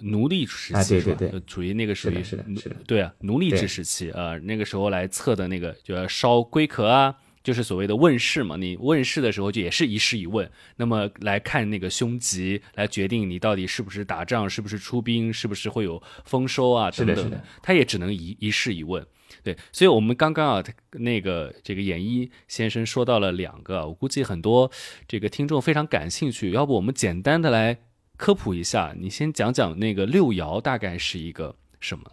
[0.03, 1.27] 奴隶时期是吧？
[1.47, 7.17] 处于那个属于是的，是的，对啊，奴隶制时期啊，那个时候来测的那个就要烧龟壳啊，
[7.47, 8.57] 就是所谓的问世嘛。
[8.57, 17.41] 你问世的时候就也是一事一问，那么来看那个凶吉，来决定你到底是不是打仗，是不是出兵，是不是会有丰收啊等等的。
[17.63, 19.07] 他也只能一一事一问。
[19.45, 24.69] 对，所以我们刚刚啊，那个这个演一先生说到了两个，我估计很多
[25.07, 27.79] 这个听众非常感兴趣，要不我们简单的来。
[28.19, 32.05] 科普一下，你先讲讲那个六爻大概是一个什么？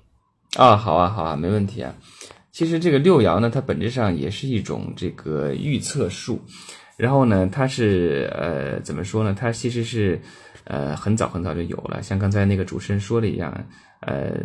[0.58, 1.96] 啊，好啊，好啊，没问题啊。
[2.54, 6.40] 其实这个六爻呢，它本质上也是一种这个预测术。
[6.96, 9.36] 然后呢，它是呃怎么说呢？
[9.38, 10.22] 它其实是
[10.66, 13.52] 呃很早很早就有了，像刚才那个主持人说的一样，
[14.02, 14.38] 呃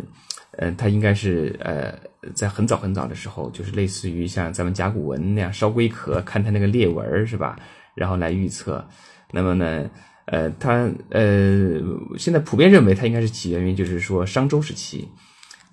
[0.57, 1.93] 呃，它应该是呃
[2.33, 7.55] 在很早很早的时候，就是类似于像咱们甲骨文那样烧龟壳，看它那个裂纹是吧？
[7.93, 8.83] 然后来预测。
[9.31, 9.87] 那么呢？
[10.25, 11.79] 呃，它呃，
[12.17, 15.07] 现在普遍认为它应该是起源于，就是说商周时期。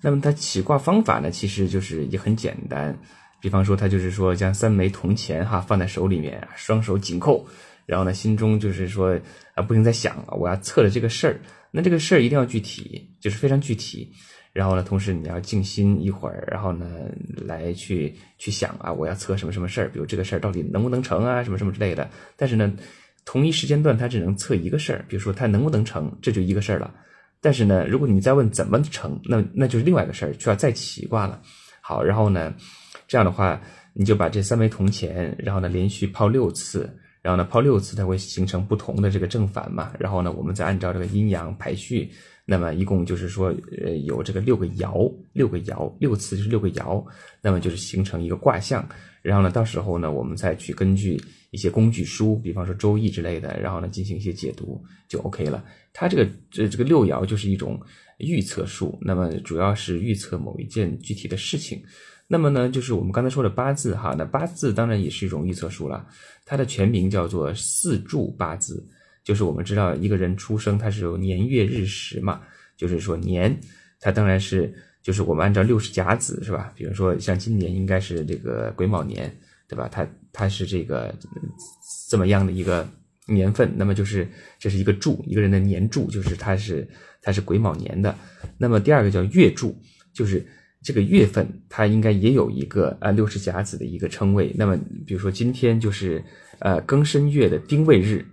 [0.09, 2.97] 那么它起卦方法呢，其实就是也很简单。
[3.41, 7.45] 比方说，它就是说将三枚铜钱哈放在手里面，双手紧扣，
[7.85, 9.19] 然后呢，心中就是说
[9.53, 11.37] 啊，不停在想，我要测的这个事儿。
[11.71, 14.09] 那这个事儿一定要具体，就是非常具体。
[14.53, 16.85] 然后呢，同时你要静心一会儿，然后呢，
[17.45, 22.09] 来去去想啊，我要测什么什么事儿，比如这个事儿到底能不能成啊，什么什么之类的。
[22.37, 22.73] 但是呢。
[23.29, 26.93] 同一时间段，它只能测一个事儿，比如说它能不能成，这就一个事儿了。
[27.41, 31.41] 但是呢，如果你再问怎么成，那那就是另外一个事儿，就要再起卦了。
[31.81, 32.53] 好，然后呢，
[33.07, 33.61] 这样的话，
[33.93, 36.89] 你就把这三枚铜钱，然后呢连续抛六次，
[37.21, 39.93] 然后呢抛六次，它会形成不同的这个正反嘛。
[39.99, 42.11] 然后呢，我们再按照这个阴阳排序，
[42.47, 47.05] 那么一共就是说，呃，有这个六个爻，六个爻，六次就是六个爻，
[47.41, 48.87] 那么就是形成一个卦象。
[49.21, 51.21] 然后呢，到时候呢，我们再去根据。
[51.51, 55.63] 一些工具书，比方说《周易》之类的，然后呢进行一些解读就 OK 了。
[55.93, 57.79] 它这个这这个六爻就是一种
[58.17, 61.81] 预测术，那么主要是预测某一件具体的事情。
[62.27, 66.05] 那么呢，就是我们刚才说的八字哈，那八字当然也是一种预测术了。
[66.45, 68.85] 它的全名叫做四柱八字，
[69.27, 72.39] 就是我们知道一个人出生他是有年月日时嘛，
[72.77, 73.59] 就是说年，
[73.99, 76.71] 它当然是就是我们按照六十甲子是吧？
[76.75, 79.29] 比如说像今年应该是这个癸卯年。
[79.69, 79.89] 对吧？
[79.91, 81.13] 它它是这个
[82.09, 82.87] 这么样的一个
[83.27, 84.25] 年份，那么就是
[84.57, 86.87] 这是一个柱，一个人的年柱，就是他是
[87.21, 88.15] 他是癸卯年的。
[88.57, 89.77] 那么第二个叫月柱，
[90.13, 90.41] 就是
[90.81, 94.53] 这个月份，它应该也有一个啊六十甲子的一个称谓。
[94.55, 96.23] 那么比如说今天就是
[96.59, 98.25] 呃庚申月的丁未日。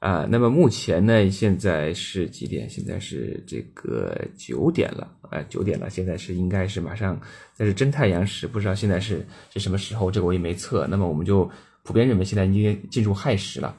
[0.00, 2.68] 啊，那么目前呢，现在是几点？
[2.68, 5.90] 现在是这个九点了，啊，九点了。
[5.90, 7.20] 现在是应该是马上，
[7.58, 10.86] 但是真太阳时不知道现在是是什么时候，这个我也没测。
[10.86, 11.48] 那么我们就
[11.82, 13.76] 普遍认为现在应该进入亥时了。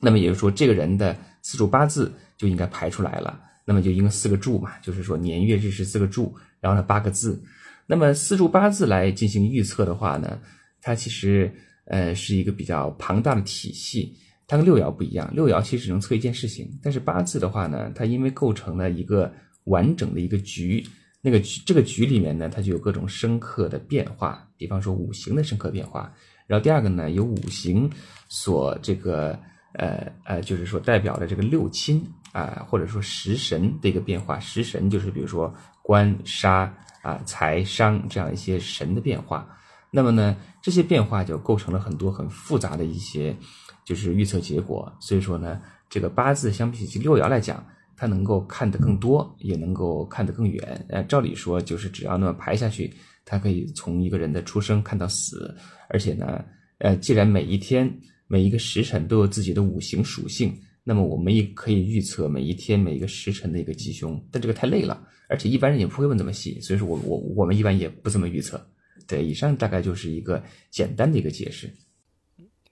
[0.00, 3.40] 那么也就是说，这个人的四柱八字就应该排出来了。
[3.64, 7.40] 那么就应该四个柱嘛，就是说年月日时四个柱，然后呢八个字。
[7.86, 10.40] 那么四柱八字来进行预测的话呢，
[10.82, 11.48] 它其实
[11.86, 14.16] 呃是一个比较庞大的体系。
[14.48, 19.30] 它跟六爻不一样，六爻其实只能测一件事情，但是八字的话呢，它因为构成了一个
[19.64, 20.82] 完整的一个局，
[21.20, 26.10] 那个局这个局里面呢，它就有各种深刻的变化，比方说五行的深刻变化，
[26.46, 27.90] 然后第二个呢，有五行
[28.28, 29.38] 所这个
[29.74, 39.46] 呃呃，就是说代表的这个六亲啊，或者说食神的一个变化，食神就是比如说官杀啊财商这样一些神的变化，
[39.90, 43.36] 那么呢，这些变化就构成了很多很复杂的一些。
[43.84, 47.64] 就是预测结果，所以说呢，这个八字相比起六爻来讲，
[47.96, 50.86] 它能够看得更多，也能够看得更远。
[50.90, 52.92] 呃，照理说，就是只要那么排下去，
[53.24, 55.56] 它可以从一个人的出生看到死。
[55.88, 56.44] 而且呢，
[56.80, 57.90] 呃，既然每一天
[58.26, 64.22] 每一个时辰都有自己的五行属性，那么我们也可以预测每一天每一个时辰的一个吉凶。
[64.30, 68.60] 但这个太累了，而且一般人也不会问这么细，所以说我我我们一般也不这么预测。
[69.06, 71.70] 对，以上大概就是一个简单的一个解释。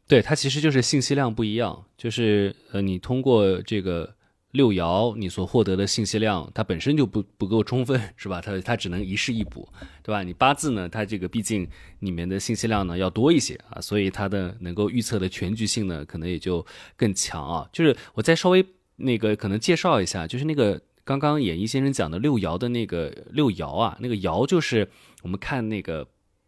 [0.09, 4.15] 对，它其实就是信息量不一样，就是呃，你通过这个
[4.53, 8.41] 六爻，你所获得的信息量，它本身就不不够充分， 是吧？
[8.41, 9.69] 它它只能一事一补，
[10.05, 10.23] 对吧？
[10.23, 16.65] 你八字呢，它这个毕竟里面的信息量呢要多一些啊，所以它的能够预测的全局性呢，可能也就
[16.97, 17.69] 更强啊。
[17.73, 24.89] 就是我再稍微那个可能介绍一下，就是那个刚刚演艺先生讲的六爻的那个六爻啊，那个爻就是
[25.25, 26.07] 我们看那个。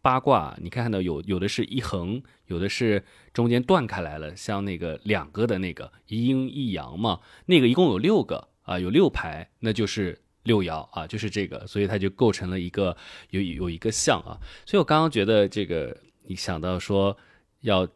[0.08, 12.96] 八卦，你看到有有的是一横，有的是中间断开来了，像那个两个的那个一阴一阳嘛，那个一共有六个啊，有六排，那就是六爻啊，就是这个，所以它就构成了一个
[13.28, 14.40] 有有一个象啊。
[14.64, 17.14] 所以我刚刚觉得这个，你想到说
[17.60, 17.86] 要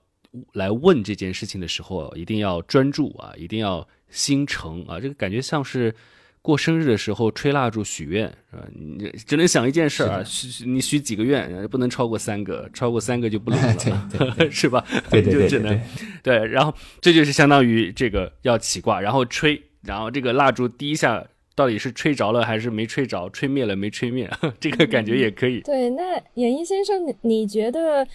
[0.52, 5.94] 来问这件事情的时候，一定要专注啊，一定要心诚啊，这个感觉像是。
[6.42, 8.66] 过生日的时候吹蜡烛许愿是吧？
[8.74, 14.84] 你只能想一件事啊，许你许几个愿，不能超过三个，超过三个就不灵了， 是吧？
[15.08, 15.80] 对对对，就只能
[16.22, 16.44] 对。
[16.46, 21.24] 然后这就是相当于这个要起卦，然后吹，然后这个蜡烛第一下
[21.54, 24.28] 到底是吹着了还是没吹着，吹灭了没吹灭，
[24.58, 25.60] 这个感觉也可以。
[25.60, 28.06] 对，那演艺先生，你觉得？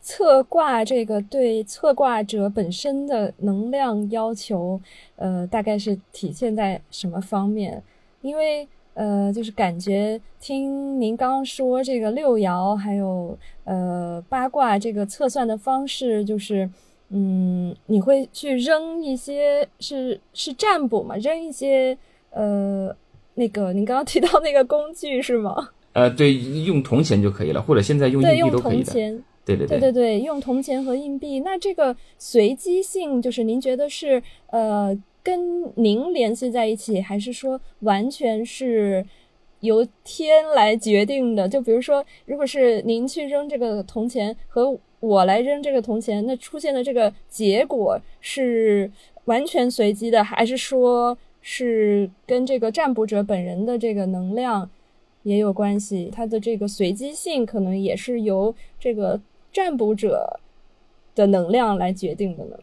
[0.00, 4.80] 测卦这个对测卦者本身的能量要求，
[5.16, 7.82] 呃，大概是体现在什么方面？
[8.22, 16.68] 因为呃，就是感觉听您刚刚说这个六爻还有呃八卦这个测算的方式，就是
[17.10, 21.16] 嗯，你会去扔一些是是占卜嘛？
[21.16, 21.96] 扔一些
[22.30, 22.94] 呃
[23.34, 25.70] 那个您刚刚提到那个工具是吗？
[25.92, 28.92] 呃，对，用铜钱就可以了，或者现在用硬币都可以的。
[28.92, 29.22] 对
[29.56, 39.04] 对对对，用铜钱和硬币，那这个随机性就是您觉得是呃跟您联系在一起，还是说完全是
[39.60, 41.48] 由天来决定的？
[41.48, 48.90] 就比如说，如果是您去扔这个铜钱和我来扔这个铜钱，那出现的这个结果是
[49.26, 54.70] 完全随机的，还是说是跟这个占卜者本人的这个能量
[55.22, 56.10] 也有关系？
[56.10, 59.20] 它的这个随机性可能也是由这个。
[59.52, 60.40] 占卜者
[61.14, 62.56] 的能量来决定的呢？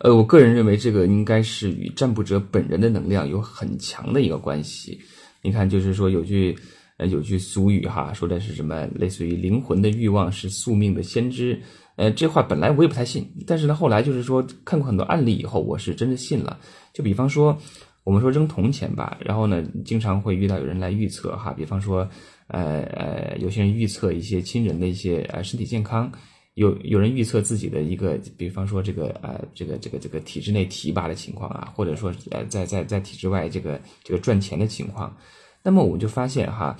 [0.00, 4.98] 呃，我个人认为这个应该是与占卜者本人的能量有很强的一个关系。
[5.42, 6.56] 你看，就是说有句
[6.96, 8.86] 呃有句俗语哈，说的是什么？
[8.94, 11.60] 类似于灵魂的欲望是宿命的先知。
[11.96, 16.58] 呃，这话本来我也不太信，但是呢，后来就是说看过很多案例以后，我是真的信了。
[16.92, 17.56] 就比方说，
[18.04, 22.08] 我们说扔铜钱吧，然后呢，经常会遇到有人来预测哈，比方说。
[22.48, 26.12] 呃呃，有些人预测一些亲人的一些呃身体健康，
[26.54, 35.16] 有有人预测自己的一个，比方说这个呃这个这个这个体制内提拔的情况啊，或者说呃在在在体制外这个这个赚钱的情况，
[35.62, 36.76] 那么我们就发现哈，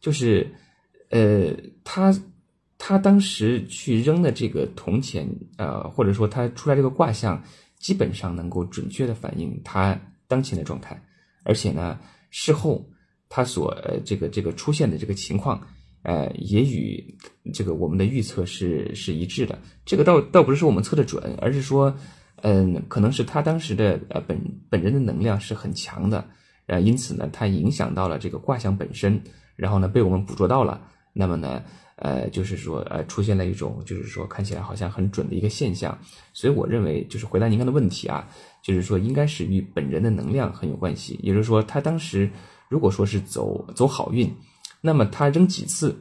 [0.00, 0.50] 就是
[1.10, 2.12] 呃他
[2.78, 7.40] 他当时去扔的这个铜钱，呃或者说他出来这个卦象，
[7.78, 10.98] 基本上能够准确的反映他当前的状态，
[11.44, 12.82] 而且呢事后。
[13.34, 15.58] 它所呃这个这个出现的这个情况，
[16.02, 17.02] 呃也与
[17.54, 19.58] 这个我们的预测是是一致的。
[19.86, 21.96] 这个倒倒不是说我们测的准，而是说，
[22.42, 26.22] 嗯，可能是他当时的呃本本人的能量是很强的，
[26.66, 29.18] 呃，因此呢，它影响到了这个卦象本身，
[29.56, 30.78] 然后呢被我们捕捉到了。
[31.14, 31.62] 那么呢，
[31.96, 35.98] 呃，就是说呃出现了一种就是说看起来好像很准的一个现象。
[36.34, 38.28] 所以我认为，就是回答您刚的问题啊，
[38.62, 41.18] 就是说应该是与本人的能量很有关系。
[41.22, 42.28] 也就是说，他当时。
[42.72, 44.34] 如果说是走走好运，
[44.80, 45.94] 那么他扔几次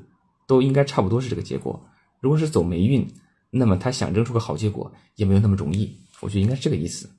[0.48, 1.78] 都应该差不多是这个结果。
[2.22, 3.06] 如果是走霉运，
[3.50, 5.94] 那么他想扔出个好结果也没有那么容易。
[6.22, 7.10] 我觉得应该是这个意思。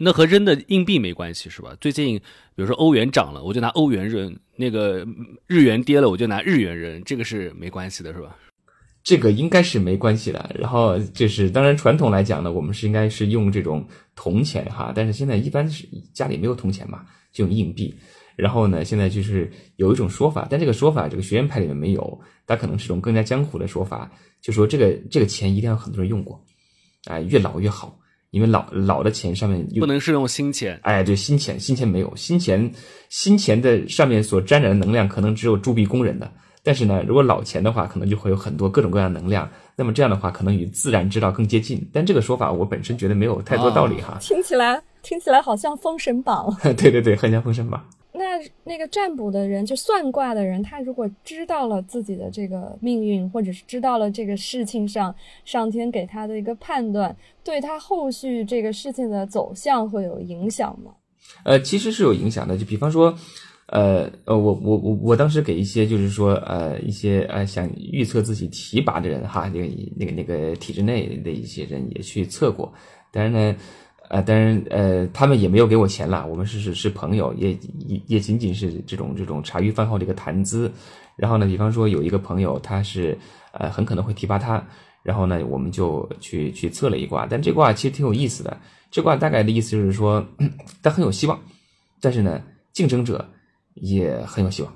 [0.00, 1.76] 那和扔的硬币没关系是吧？
[1.80, 5.06] 最近比如说欧元涨了，我就拿欧元扔；那个
[5.46, 7.00] 日元跌了，我就拿日元扔。
[7.04, 8.36] 这个是没关系的是吧？
[9.04, 10.54] 这个应该是没关系的。
[10.58, 17.94] 然后就是，当然传统来讲呢，我们是应该是用这种铜钱哈，但是现在一般是家里没有铜钱嘛，就用硬币。
[18.38, 24.08] 然后呢，现在就是有一种说法，但这个说法这个学院派里面没有，它可能是一种更加江湖的说法，
[24.40, 26.40] 就说这个这个钱一定要很多人用过，
[27.08, 27.98] 哎，越老越好，
[28.30, 32.70] 因为老老的钱上面不能是用新钱，哎，对，新钱新钱没有新钱，
[33.08, 36.30] 新钱的上面所沾染的能量可能只有铸币工人的，
[36.62, 47.84] 但是呢，如果老钱的话，可能就会有很多各种各样的能量，那么这样的话可能与自然之道更接近，但这个说法我本身觉得没有太多道理哈，听起来听起来好像封神榜， 对对对，很像封神榜。
[48.18, 48.24] 那
[48.64, 55.14] 那个占卜的人，就算卦的人，他如果知道了自己的这个命运，或者是知道了这个事情上
[55.44, 60.90] 上天给他的一个判断，对他后续这个事情的走向会有影响吗？
[61.44, 62.58] 呃，其实是有影响的。
[62.58, 63.16] 就比方说，
[63.68, 72.72] 呃呃，我我我我当时给一些就是说呃一些呃想预测自己提拔的人哈，那个那个那个体制内的一些人也去测过，
[73.12, 73.56] 但是呢。
[74.08, 76.26] 呃，当然，呃，他们也没有给我钱了。
[76.26, 77.52] 我们是是是朋友，也
[77.86, 80.72] 也也仅仅是这种这种茶余饭后的一个谈资。
[81.14, 83.16] 然后呢，比方说有一个朋友，他是
[83.52, 84.66] 呃很可能会提拔他，
[85.02, 87.26] 然后呢，我们就去去测了一卦。
[87.28, 88.56] 但这卦其实挺有意思的。
[88.90, 90.26] 这卦大概的意思就是说，
[90.82, 91.38] 他很有希望，
[92.00, 92.40] 但是呢，
[92.72, 93.28] 竞争者
[93.74, 94.72] 也很有希望。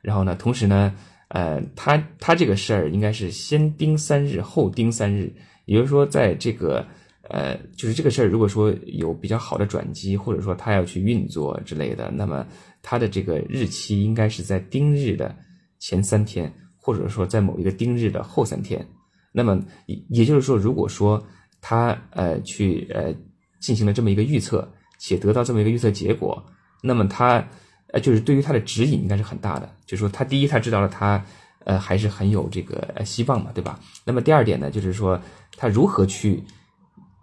[0.00, 0.94] 然后呢，同时呢，
[1.28, 5.34] 呃，他他这个事儿应该是先盯三日后盯三日，
[5.64, 6.86] 也就是说，在这个
[7.28, 12.46] 呃，就是这个事儿，如果说有比较好的转机，或者说他要去运作之类的，那么
[12.82, 15.34] 他的这个日期应该是在丁日的
[15.78, 18.86] 前三天，或者说在某一个丁日的后三天。
[19.32, 21.22] 那么也也就是说，如果说
[21.60, 23.14] 他呃去呃
[23.60, 24.66] 进行了这么一个预测，
[24.98, 26.44] 且得到这么一个预测结果，
[26.82, 27.46] 那么他。
[27.92, 31.24] 呃，就是对于他的指引应该是很大的，就是说他第一他知道了他，
[31.64, 33.78] 呃，还是很有这个希望嘛，对吧？
[34.04, 35.18] 那么第二点呢，就是说
[35.56, 36.42] 他如何去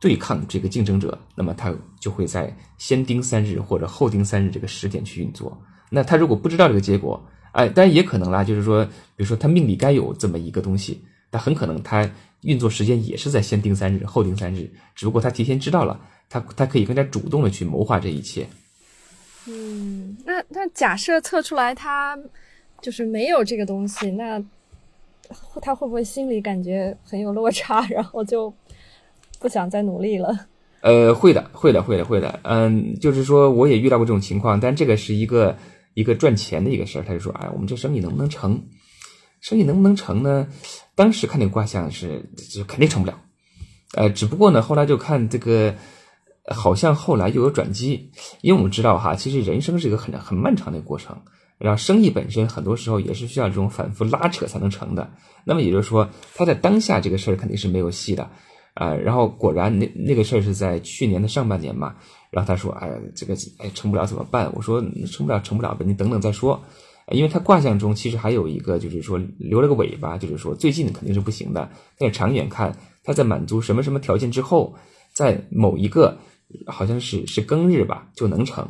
[0.03, 5.57] 对抗这个竞争者，那么他就会在先盯三日或者后盯三日这个时点去运作。
[5.89, 11.01] 那他如果不知道这个结果，哎，当然也可能啦，就是说，比如说他命里该有这么一个东西，
[11.31, 15.97] 他很可能他运作时间也是在先盯三日后盯三日，只不过他提前知道了，
[16.27, 18.45] 他他可以更加主动的去谋划这一切。
[19.47, 22.19] 嗯，那那假设测出来他
[22.81, 24.43] 就是没有这个东西，那
[25.61, 28.53] 他会不会心里感觉很有落差，然后就
[29.43, 30.29] 不想再努力了？
[30.81, 32.39] 呃，会的，会的，会的，会的。
[32.43, 35.55] 嗯，就是说我也遇到过这种情况，但这个是一个
[35.93, 37.03] 一个赚钱的一个事儿。
[37.03, 38.59] 他就说：“哎，我们这生意能不能成？
[39.41, 40.47] 生意能不能成呢？
[40.95, 43.19] 当时看那个卦象是，就肯定成不了。
[43.95, 45.75] 呃，只不过呢，后来就看这个。”
[46.47, 51.17] 好像后来又有转机，因为我们知道哈，其实人生是一个很很漫长的过程，
[51.57, 55.09] 然后生意本身很多时候也是需要这种反复拉扯才能成的。
[55.45, 58.29] 那么也就是说，他在当下这个事儿肯定是没有戏的，
[58.73, 61.95] 啊，然后果然那那个事儿是在去年的上半年嘛，
[62.29, 64.51] 然后他说，哎，这个哎成不了怎么办？
[64.55, 66.61] 我说成不了成不了呗，你等等再说，
[67.11, 74.75] 因为他卦象中其实还有一个就是说留了个尾巴，就是说最近肯定是不行的，但是长远看，他在满足什么什么条件之后，
[75.13, 76.17] 在某一个。
[76.67, 78.67] 好像是是庚日吧就能成，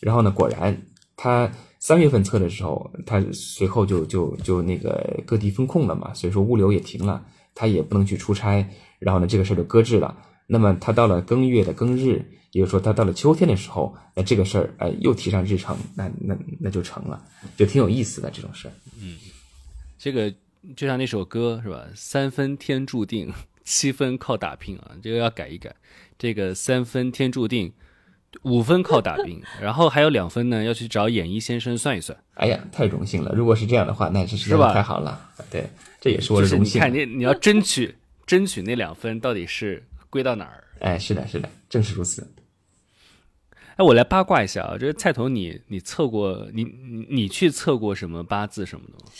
[0.00, 0.74] 然后呢，果然
[1.14, 7.22] 他三月份测的时候，他随后就就就那个各地封控了嘛，所以说物流也停了，
[7.54, 8.66] 他也不能去出差，
[8.98, 10.16] 然后呢，这个事儿就搁置了。
[10.46, 17.20] 那么他到了庚月的庚日，也就是说他到了秋天的时候，那这个事儿哎又提上日程，那那那就成了，
[17.56, 18.72] 就挺有意思的这种事儿。
[19.02, 19.16] 嗯，
[19.98, 20.32] 这个
[20.76, 21.84] 就像那首歌是吧？
[21.94, 23.32] 三分天注定，
[23.64, 25.74] 七分靠打拼啊，这个要改一改。
[26.18, 27.72] 这个三分天注定，
[28.42, 32.16] 五分靠打拼，然后还有两分呢，要去找演艺先生算一算。
[32.34, 33.34] 哎呀，太荣幸了！
[33.34, 35.28] 如果是这样的话，那真是太好了。
[35.50, 35.68] 对，
[36.00, 36.78] 这也是我的荣幸。
[36.78, 37.94] 你看，你你要争取
[38.26, 40.64] 争取那两分到底是归到哪儿？
[40.80, 42.26] 哎，是的，是的，正是如此。
[43.76, 49.10] 哎，我来八卦一下啊，这个菜头，你你测过你你你去测过什么八字什么的吗？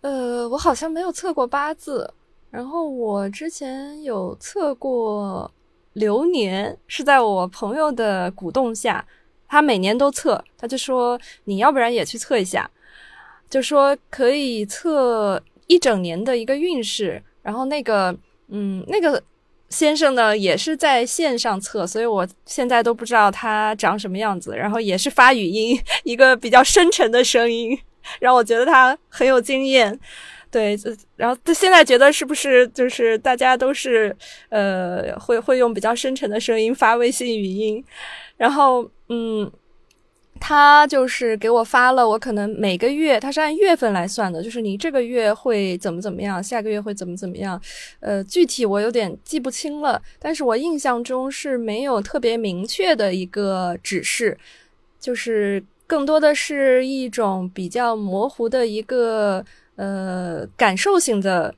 [0.00, 2.12] 呃，我好像没有测过八字，
[2.50, 5.50] 然后我之前有测过。
[5.94, 9.04] 流年是在我朋友的鼓动下，
[9.48, 12.70] 他每年都测，他就说你要不然也去测一下，
[13.50, 17.20] 就说可以测一整年的一个运势。
[17.42, 18.16] 然后那个，
[18.50, 19.22] 嗯，那个
[19.68, 24.56] 先生呢也是在线上测，所以我现在都不知道他长什么样子。
[24.56, 27.78] 然后也是发语音，一个比较深沉的声音，
[28.20, 29.98] 让我觉得他很有经验。
[30.50, 30.74] 对，
[31.16, 34.16] 然后他现在觉得是不是就是大家都是
[34.48, 37.84] 呃会会用比较深沉的声音发微信语音，
[38.38, 39.52] 然后嗯，
[40.40, 47.60] 他就是给我发了，我可能每个月他是按月份来算的，就是你这个月会怎么怎么样，下个月会怎么怎么样，
[48.00, 54.38] 呃，具体我有点记不清了，但是我印象中是没有特别明确的一个指示，
[54.98, 59.44] 就是更多的是一种比较模糊的一个。
[59.80, 61.54] 呃，感受性的，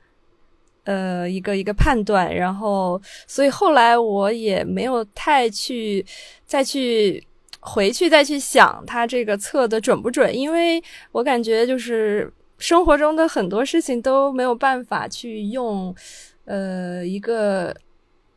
[0.83, 6.05] 呃，一个一个判断，然后，所以后来我也没有太去
[6.45, 7.23] 再去
[7.61, 10.83] 回去再去想他这个测的准不准，因为
[11.13, 15.95] 我感觉就是生活中的很多事情都没有办法去用，
[16.45, 17.75] 呃，一个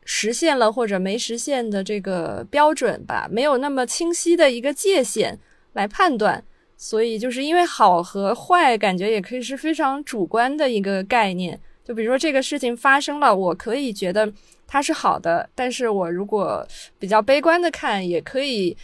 [0.03, 5.37] 实现了或者没实现的这个标准吧，没有那么清晰的一个界限
[5.73, 6.43] 来判断。
[6.77, 11.59] 所以就是因为好和坏，感觉也可以是非常主观的一个概念。
[11.85, 14.29] 就比如说这个事情发生了，我可以觉得
[14.67, 16.67] 它是好的，但是我如果
[16.99, 18.75] 比较悲观的看，也可以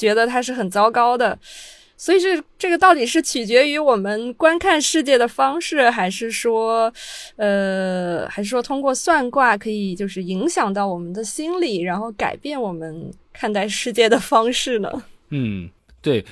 [0.00, 1.38] 觉得它是很糟糕的。
[1.96, 6.90] 所以这这个到底是取决于我们观看世界的方式，还是说，
[7.36, 14.90] 呃，还是说通过算卦可以就是影响到我们的心理，然后改变我们看待世界的方式呢？
[15.28, 15.68] 嗯，
[16.00, 16.24] 对。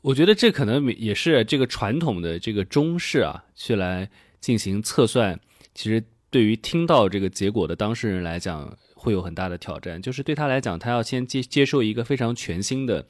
[0.00, 4.10] 我觉得这可能也是这个传统的这个中式啊，去来
[4.40, 5.38] 进行测算，
[5.76, 10.00] 其实对于听到这个结果的当事人来讲，会有很大的挑战。
[10.00, 13.06] 就是对他来讲，他要先接接受一个非常全新的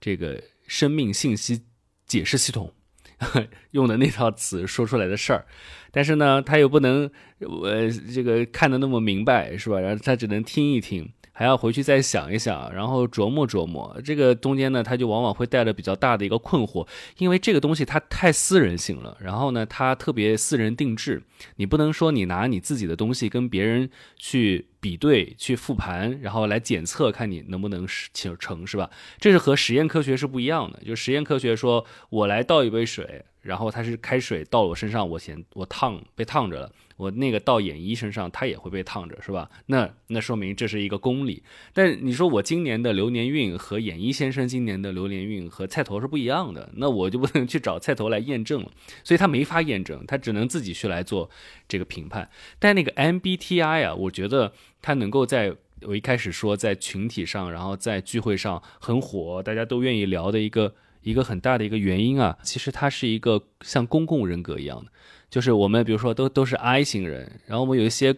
[0.00, 1.62] 这个生命信息
[2.06, 2.72] 解释系统，
[3.72, 5.44] 用的那套词说出来的事儿，
[5.92, 7.10] 但是呢，他又不能
[7.40, 9.78] 呃这个看得那么明白，是吧？
[9.78, 11.12] 然后他只能听一听。
[11.38, 14.00] 还要回去再想一想，然后琢磨琢磨。
[14.02, 19.14] 这个中间呢，他就往往会带着比较大的一个困惑，因为这个东西它太私人性了。
[19.20, 21.22] 然后呢，它特别私人定制，
[21.56, 28.88] 你不能说你拿你自己的东西跟别人去比对、去复盘，然后来检测看你能不能成，是吧？
[29.20, 30.80] 这是和实验科学是不一样的。
[30.86, 36.72] 就实验科学说，我来倒一杯水，然后它是开水倒我身上，我先我烫被烫着了。
[36.96, 39.50] 我那个到演一身上，他也会被烫着，是吧？
[39.66, 41.42] 那那说明这是一个公理。
[41.74, 48.70] 但你说我今年的流年运和演一先生今年的流年运和菜头是不一样的，那我就不能去找菜头来验证了，
[49.04, 51.28] 所以他没法验证，他只能自己去来做
[51.68, 52.30] 这个评判。
[52.58, 64.90] 但那个 MBTI 啊，我觉得他能够在我一开始说在群体上，然后在聚会上很火，大家都愿意聊的一个一个很大的一个原因啊，其实它是一个像公共人格一样的。
[65.36, 68.16] 就是我们，比如说都都是 I 型人，然后我们有一些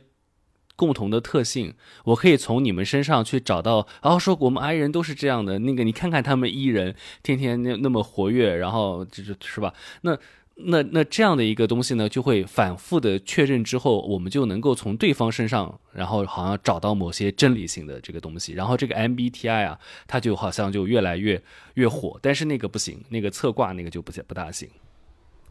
[0.77, 5.59] 共同的特性，我可以从你们身上去找到，然后说我们 I 人都是这样的。
[5.59, 6.95] 那个你看看他们 E 人，
[7.25, 9.75] 天天那那么活跃，然后就是是吧？
[10.03, 10.17] 那
[10.55, 18.53] 那那这样的一个东西呢，就会反复的确认之后，我们就能够从对方身上，然后好像找到某些真理性的这个东西。
[18.53, 21.43] 然后这个 MBTI 啊，它就好像就越来越
[21.75, 24.69] 越火，但是那个不行，那个侧挂那个就不不大行。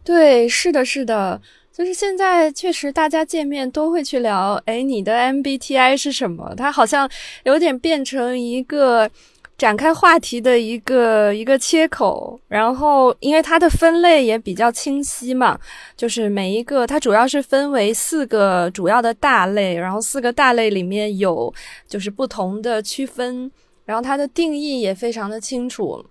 [0.07, 6.53] 对，是的，是的，就是现在确实大家见面都会去聊，哎，你的 MBTI 是什么？
[6.55, 7.09] 它好像
[7.43, 9.11] 有点变成一个
[9.57, 12.39] 展开话题的一个一个切口。
[12.47, 15.59] 然后，因为它的分类也比较清晰嘛，
[15.97, 21.53] 就是每一个它主要是分为四个主要的大类，然后四个大类里面有
[21.85, 23.51] 就是不同的区分，
[23.83, 26.05] 然后它的定义也非常的清楚。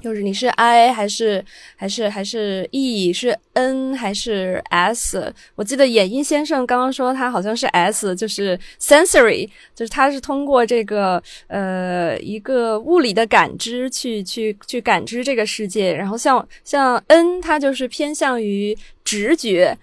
[0.00, 1.44] 就是你是 I 还是
[1.74, 5.34] 还是还是 E 是 N 还是 S？
[5.56, 19.76] 我记得演音先生刚刚说他好像是 S，就是 sensory，就是他是通过这个呃一个物理的感知去去去感知这个世界，然后像像 N，它就是偏向于直觉。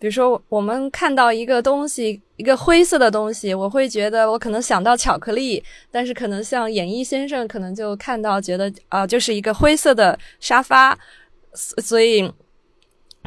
[0.00, 10.98] 比如说，我们看到一个东西，一个灰色的东西，我会觉得我可能想到巧克力，但是可能像演艺先生，可能就看到觉得啊，就是一个灰色的沙发。
[11.54, 12.28] 所以，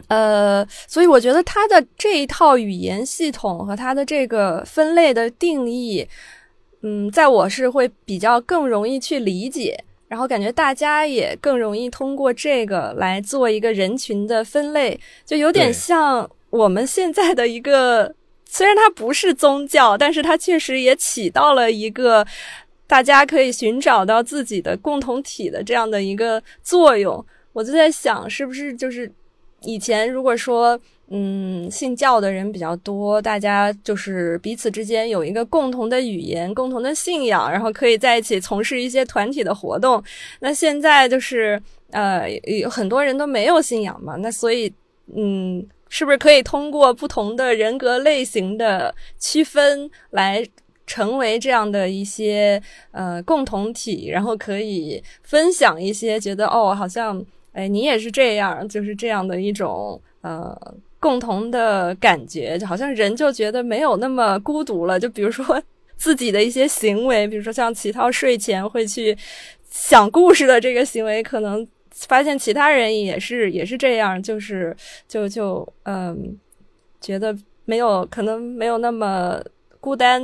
[0.08, 6.06] 呃，所以我觉得他的这一套语言系统和他的这个分类的定义，
[6.82, 16.30] 嗯，在我是会比较更容易去理解，然后感觉大家也更容易通过这个来做一个人群的分类，就有点像。
[16.50, 18.16] 我们现在的一个，
[18.50, 22.26] 虽然它不是宗教，但是它确实也起到了一个
[22.88, 27.24] 大家可以寻找到自己的共同体的这样的一个作用。
[27.54, 29.12] 我就在想，是不是就是
[29.64, 30.80] 以前如果说，
[31.10, 40.02] 嗯，信教的人比较多，大家就是彼此之间有一个共同的语言、共同的信仰，然后可以在一起从事一些团体的活动。
[40.40, 42.30] 那现在就是呃，
[42.62, 44.74] 有很多人都没有信仰嘛，那所以，
[45.16, 45.68] 嗯。
[45.90, 50.46] 是不是可以通过不同的人格类型的区分来
[50.86, 52.62] 成为这样的一些
[52.92, 57.24] 呃共同体，然后可以分享一些觉得哦，好像
[57.54, 60.56] 哎你也是这样，就是这样的一种呃
[61.00, 65.00] 共同的感觉，就好像人就觉得没有那么孤独了。
[65.00, 65.62] 就比如说
[65.98, 69.18] 自己的一些行为，比如说像齐涛睡前会去
[69.70, 71.68] 讲故事的这个行为，可能。
[72.08, 74.76] 发现其他人也是也是这样，就是
[75.08, 76.38] 就就嗯，
[77.02, 77.36] 觉得
[77.66, 79.42] 没有可能没有那么
[79.80, 80.24] 孤单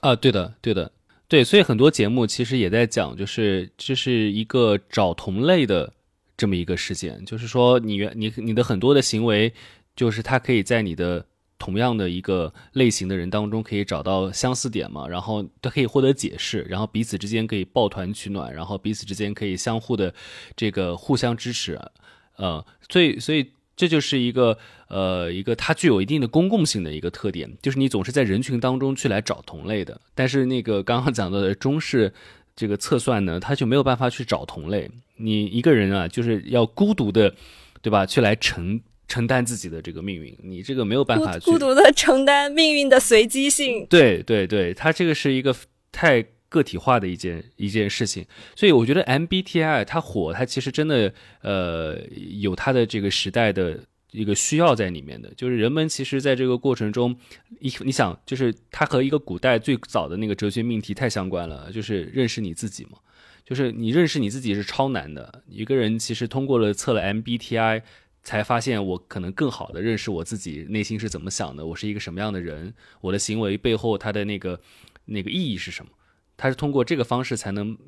[0.00, 0.14] 啊。
[0.14, 0.90] 对的，对的，
[1.26, 1.42] 对。
[1.42, 5.92] 所以很多节目其实也在讲，就是这是一个找同类的
[6.36, 9.52] 这么一个事件，就是说你原你你的很多的行为，
[9.96, 11.26] 就是它可以在你的。
[11.64, 15.08] 同样的一个类型的人当中，可以找到相似点嘛？
[15.08, 20.12] 然后都可以获得解释，然后彼此之间可以抱团取暖，然后彼此之间可以相互的
[20.54, 21.80] 这个互相支持，
[22.36, 24.58] 呃，所以所以这就是一个
[24.88, 29.98] 呃一个它具有一定的公共性的一个特点，就是你总是在人群当中去来找同类的。
[30.14, 32.12] 但是那个刚刚讲到的中式
[32.54, 37.34] 这个测算呢，它就没有办法去找同类，你一个人啊，就是要孤独的，
[37.80, 38.04] 对吧？
[38.04, 38.82] 去来成。
[39.06, 43.86] 承担自己的这个命运，你这个没有办法孤独的承担命运的随机性。
[43.90, 45.54] 对对对，它这个是一个
[45.92, 48.24] 太个体化的一件一件事情，
[48.56, 51.98] 所以我觉得 MBTI 它火，它其实真的呃
[52.40, 53.78] 有它的这个时代的
[54.12, 57.16] 一个需要在里面的，就是人们其实在这个过程中，
[57.60, 62.98] 你你想，就是它和一个古代最早的那个哲学命题太相关了，就是认识你自己嘛。
[63.44, 65.42] 就是你认识你自己是超难的。
[65.46, 67.82] 一个人其实通过了测了 MBTI，
[68.24, 74.60] 才发现我可能更好的认识我自己内心是怎么想的，我是一个什么样的人，我的行为背后它的那个
[75.04, 75.92] 那个意义是什么。
[76.36, 77.78] 他是通过这个方式才能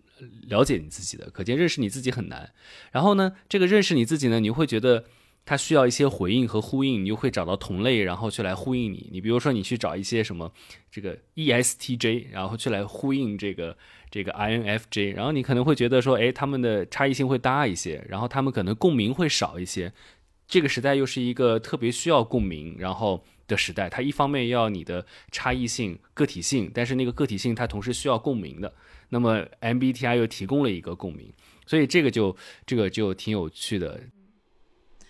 [0.43, 2.53] 了解你自己的，可见认识你自己很难。
[2.93, 5.05] 然后呢，这个认识你自己呢，你会觉得
[5.45, 9.09] 它需要一些回应和呼应，你就会找到同类，然后去来呼应你。
[9.11, 10.53] 你比如说，你去找一些什么
[10.93, 13.77] 这个 ESTJ，然后去来呼应这个
[14.13, 19.93] 这个 INFJ，然后你可能会觉得说，哎，他们的差异性会大一些，然后他们可能共鸣会少一些。
[20.47, 23.23] 这个时代又是一个特别需要共鸣，然后。
[23.49, 28.75] 的时代，它一方面要你的差异性、个体性，但是那个个体性它同时需要共鸣的。
[29.09, 31.33] 那么 MBTI 又提供了一个共鸣，
[31.65, 32.37] 所以这个就
[32.67, 34.01] 这个就挺有趣的。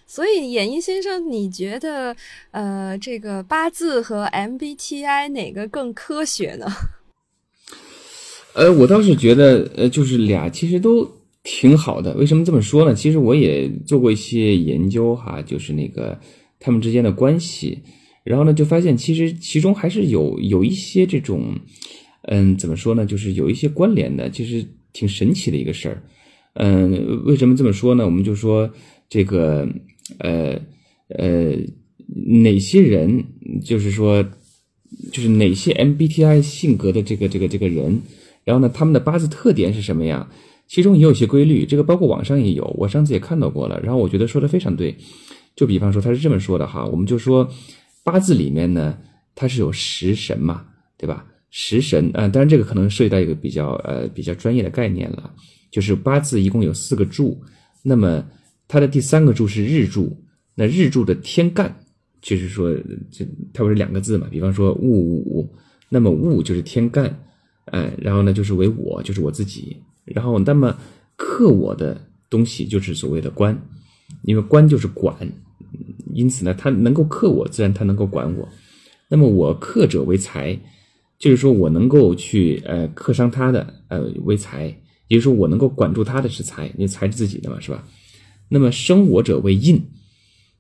[0.07, 2.15] 所以演艺先生，你觉得
[2.51, 6.67] 呃，这个八字和 MBTI 哪个更科学呢？
[8.53, 11.11] 呃，我倒是觉得呃，就是俩其实都
[11.49, 12.13] 挺好的。
[12.17, 12.93] 为什么这么说呢？
[12.93, 16.19] 其实我也做过一些研究哈，就是那个
[16.59, 17.79] 他们之间的关系。
[18.25, 21.55] 然后呢，就发现其实其中还是有有一些这种，
[22.23, 23.07] 嗯，怎么说呢？
[23.07, 26.03] 就是有一些关联的，其实挺神奇的一个事儿。
[26.55, 28.05] 嗯，为什么这么说呢？
[28.05, 28.69] 我们就说
[29.09, 29.69] 这个，
[30.19, 30.61] 呃
[31.11, 31.55] 呃，
[32.43, 33.23] 哪些人，
[33.63, 34.25] 就是说，
[35.13, 38.01] 就是哪些 MBTI 性格的这个这个这个人，
[38.43, 40.29] 然后呢，他们的八字特点是什么呀？
[40.69, 43.81] 其中也有些规律，这个包括网上也有，我上次也看到过了。
[43.81, 44.97] 然后我觉得说的非常对。
[45.55, 47.49] 就比方说他是这么说的哈，我们就说。
[48.07, 48.97] 八字里面呢，
[49.35, 50.65] 它是有食神嘛，
[50.97, 51.27] 对吧？
[51.51, 55.35] 食神啊，当然这个可能涉及到一个比较呃比较专业的概念了，
[55.73, 57.37] 就是八字一共有四个柱，
[57.83, 58.25] 那么
[58.69, 60.17] 它的第三个柱是日柱，
[60.55, 61.77] 那日柱的天干
[62.23, 62.73] 就是说
[63.11, 64.29] 这它不是两个字嘛？
[64.31, 65.53] 比方说戊午，
[65.89, 67.13] 那么戊就是天干，
[67.65, 69.77] 哎，然后呢就是为我，就是我自己，
[70.07, 70.75] 然后那么
[71.17, 72.01] 克我的
[72.31, 73.61] 东西就是所谓的官，
[74.23, 75.15] 因为官就是管。
[76.15, 78.49] 因此呢，他能够克我，自然他能够管我。
[79.09, 80.59] 那么我克者为财，
[81.19, 84.67] 就是说我能够去呃克伤他的呃为财，
[85.09, 87.87] 也就是说我能够管住他的是财，因为财是自己的嘛，是吧？
[88.49, 89.79] 那么生我者为印，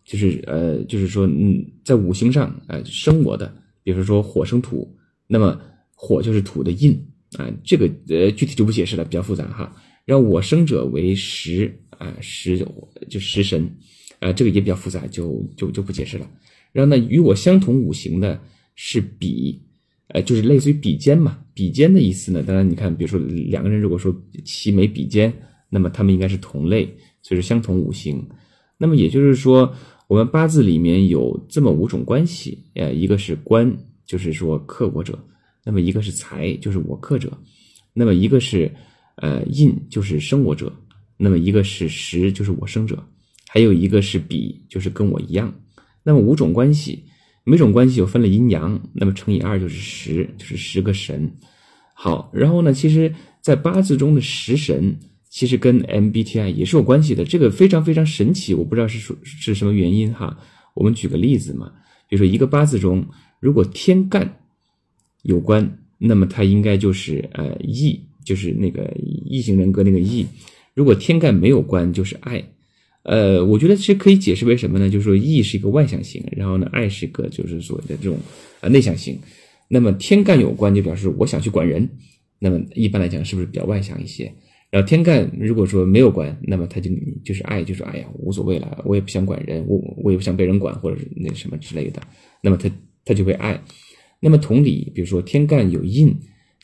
[0.04, 3.50] 就是呃就是说嗯在五行上呃生我的，
[3.82, 4.94] 比如说火生土，
[5.26, 5.58] 那么
[5.94, 7.00] 火就是土的印
[7.36, 9.74] 啊，这个呃具体就不解释了，比较复杂哈。
[10.04, 12.66] 让我生者为食啊食
[13.08, 13.70] 就食神。
[14.18, 16.26] 啊，这个也比较复杂，就就就不解释了。
[16.72, 18.40] 然后呢，与我相同五行的
[18.74, 19.60] 是比，
[20.08, 21.38] 呃，就是类似于比肩嘛。
[21.52, 25.30] 比肩的意思呢，当然你看，比如说两个人如果说齐眉比肩，
[25.68, 26.86] 那么他们应该是同类，
[27.20, 28.26] 所以说相同五行。
[28.78, 29.70] 那么也就是说，
[30.08, 33.76] 我们八字里面有这么五种关系，呃，一个是官，
[34.06, 35.14] 就是说克我者；
[35.66, 37.28] 那么一个是财，就是我克者；
[37.92, 38.72] 那么一个是
[39.16, 40.68] 呃印，就是生我者；
[41.16, 43.04] 那么一个是时，就是我生者。
[43.48, 45.52] 还有一个是比，就是跟我一样。
[46.04, 47.02] 那么五种关系，
[47.42, 51.28] 每种关系又分了阴阳，那么乘以二就是十，就是十个神。
[51.94, 54.96] 好，然后呢，其实，在八字中的食神，
[55.28, 57.24] 其实跟 MBTI 也是有关系的。
[57.24, 60.38] 这个非常非常神奇，我不知道是说是什么原因哈。
[60.74, 61.72] 我们举个例子嘛，
[62.08, 63.04] 比如说一个八字中，
[63.40, 64.40] 如果天干
[65.26, 68.90] 有关，那么它应该就是呃义，就是那个
[69.24, 70.26] 异型人格那个义。
[70.74, 72.42] 如果天干没有关，就是爱。
[73.02, 74.90] 呃，我觉得其实可以解释为什么呢？
[74.90, 78.18] 就是说，E 是一个外向型，然后呢，I 是一个就是所谓的这种
[78.60, 79.18] 呃内向型。
[79.68, 81.88] 那么天干有关，就表示我想去管人。
[82.38, 84.32] 那么一般来讲，是不是比较外向一些？
[84.70, 86.90] 然后天干如果说没有关，那么他就
[87.24, 92.02] 就是爱，就是哎呀无所谓了，我也不想管人，我我也不想被人管，或者是那什么之类的。
[92.42, 92.68] 那么他
[93.04, 93.58] 他就会爱。
[94.20, 96.14] 那么同理，比如说天干有印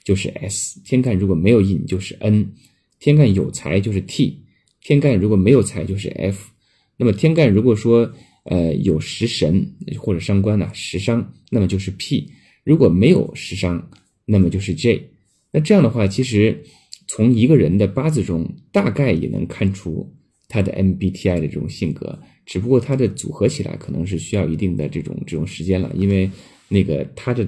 [0.04, 2.52] 就是 S，天干如果没有印就是 N，
[2.98, 4.40] 天干有财就是 T。
[4.80, 6.50] 天干如果没有财就是 F，
[6.96, 8.12] 那么天干如果说
[8.44, 9.64] 呃有食神
[9.96, 12.32] 或者伤官呢食伤，那么就是 P，
[12.64, 13.90] 如果没有食伤，
[14.24, 15.10] 那么就是 J。
[15.52, 16.64] 那这样的话，其实
[17.06, 20.12] 从一个人的八字中大概也能看出
[20.48, 26.28] 他的 MBTI 的这种性格，只不过它的组合起来可能是需要一定的这种这种时间了，因为
[26.72, 27.46] 那个他的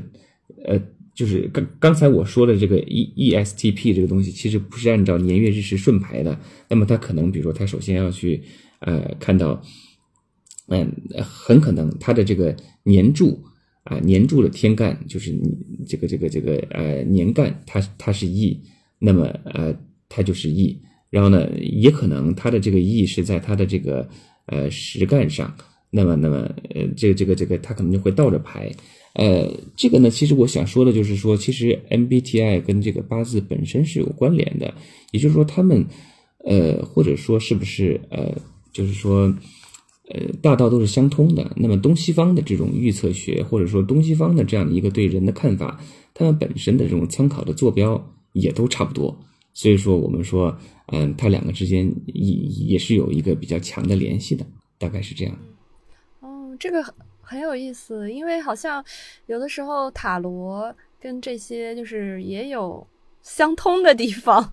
[0.64, 0.80] 呃。
[1.14, 6.36] 就是刚刚才我说的这个 E E S T P 这个东西，其实不是按照年月日时顺排的。
[6.68, 8.42] 那么它可能，比如说，它首先要去
[8.80, 9.62] 呃看到，
[10.66, 13.40] 嗯，很可能它的这个年柱
[13.84, 15.56] 啊，年柱的天干就是你
[15.86, 18.60] 这个这个这个呃年干，它它是 E，
[18.98, 19.72] 那么呃
[20.08, 20.82] 它就是 E。
[21.10, 24.08] 然后呢，也可能它的这个 E 是在它的这个
[24.46, 25.56] 呃实干上，
[25.90, 26.38] 那么那么
[26.74, 28.68] 呃，这个这个这个他可能就会倒着排。
[29.14, 34.74] 呃，这个呢，其实我想说的就是说，其实 MBTI 跟这个八字本身是有关联的，
[35.12, 35.84] 也就是说，他们
[36.38, 38.34] 呃，或者说是不是呃，
[38.72, 39.32] 就是说
[40.08, 41.48] 呃，大道都是相通的。
[41.56, 45.80] 那么东西方的这种预测学，或者说东西方的这样的一个对人的看法，
[46.12, 49.16] 他们本身的这种参考的坐标也都差不多。
[49.52, 50.52] 所以说，我们说，
[50.88, 54.44] 嗯，它两个之间也也是有一个比较强的联系的，
[54.76, 55.38] 大概是这样。
[56.18, 56.82] 哦，这个。
[57.24, 58.84] 很有意思，因为好像
[59.26, 62.86] 有的时候塔罗跟这些就是也有
[63.22, 64.52] 相通的地方。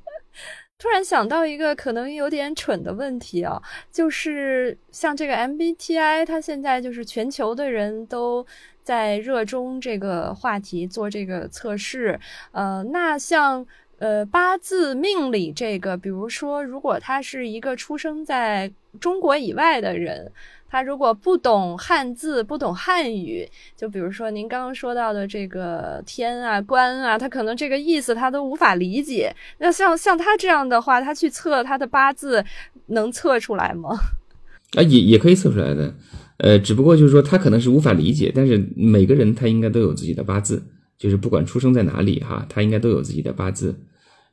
[0.78, 3.62] 突然想到一个可能有点蠢的问题啊，
[3.92, 8.44] 就是像这个 MBTI，它现在就是全球的人都
[8.82, 12.20] 在热衷这个话题，做这个测试。
[12.52, 13.64] 呃，那像
[14.02, 20.32] 呃八字命理这个，比如说如果他是一个出生在中国以外的人。
[20.74, 23.46] 他如果不懂汉字，不懂汉语，
[23.76, 29.36] 就比如说您刚刚说到的这个天啊、官啊，他可能这个意思他都无法理解。
[29.58, 32.42] 那像像他这样的话，他去测他的八字，
[32.86, 33.90] 能测出来吗？
[34.80, 35.94] 啊，也也可以测出来的。
[36.38, 40.64] 呃，只不过就是说他可能是无法理解，但是每个人他应该都有自己的八字，
[40.98, 43.76] 就是不管出生在哪里哈，他应该都有自己的八字。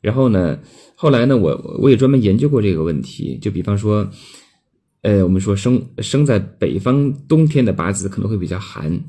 [0.01, 0.59] 然后呢，
[0.95, 4.09] 后来呢，我我也专门研究过这个问题，就比方说。
[5.03, 9.01] 呃，我们说生生在北方冬天的八字可能会比较寒，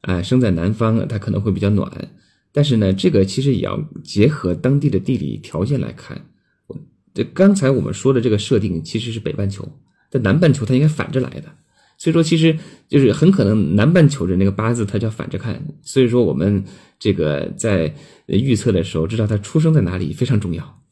[0.00, 2.10] 啊，生在南方它可能会比较暖。
[2.50, 6.20] 但是呢，这个其实也要结合当地的地理条件来看。
[7.14, 9.66] 这刚才我们说的这个设定其实是北半球，
[10.10, 11.44] 在南半球它应该反着来的。
[12.02, 15.64] 所以说，其实就是很可能南半球的那个八字它就要反着看。
[15.82, 16.64] 所以说，我们
[16.98, 17.94] 这个在
[18.26, 20.82] 预测的时候，知道他出生在哪里非常重要。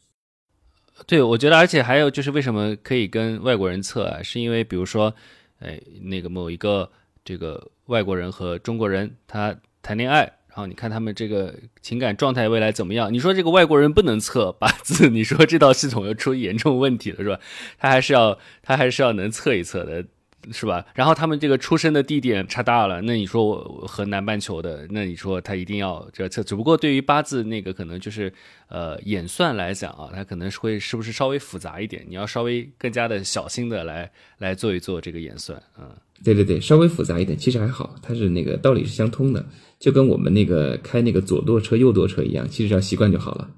[1.08, 4.22] 对，我觉得，而且还有就是为什么可以跟外国人测啊？
[4.22, 5.12] 是因为比如说，
[5.58, 6.88] 哎，那个某一个
[7.24, 9.52] 这个外国人和中国人他
[9.82, 11.52] 谈恋爱，然后你看他们这个
[11.82, 13.12] 情感状态未来怎么样？
[13.12, 17.40] 你说这个外国人不能测八字，你说这套系统又出严重问题了，是吧？
[17.80, 20.06] 他还是要他还是要能测一测的。
[20.52, 20.84] 是吧？
[20.94, 26.42] 然后他们这个出生的地点差大了，那你说我和南半球的，那你说他一定要这测？
[26.42, 28.32] 只不过对于八字那个可能就是
[28.68, 32.04] 呃演算来讲啊，它可能是会是不是稍微复杂一点？
[32.08, 35.88] 你要稍微更加的小心的来来做一做这个演算，嗯，
[36.24, 39.44] 对对对，稍微复杂一点，其实还好，它是那个道理是相通的，
[39.78, 43.48] 就跟我们那个开那个左舵车右舵车一样，其实只要习惯就好了。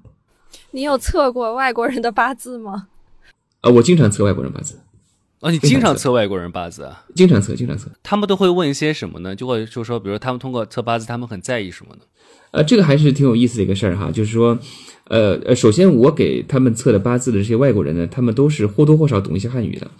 [0.71, 2.87] 你有测过外国人的八字吗？
[3.61, 4.79] 啊，我经常测外国人八字。
[5.43, 7.03] 哦，你经常测外国人八字啊？
[7.15, 7.91] 经常测，经常测。
[8.01, 9.35] 他们都会问一些什么呢？
[9.35, 12.01] 就会就说，比如他们通过测八字，他们很在意什么呢？
[12.51, 14.09] 呃，这个还是挺有意思的一个事儿哈。
[14.09, 14.57] 就是说，
[15.09, 19.91] 呃呃，首先我给他们测的八字的这些外国人呢，他们都是或多或少懂一些汉语的，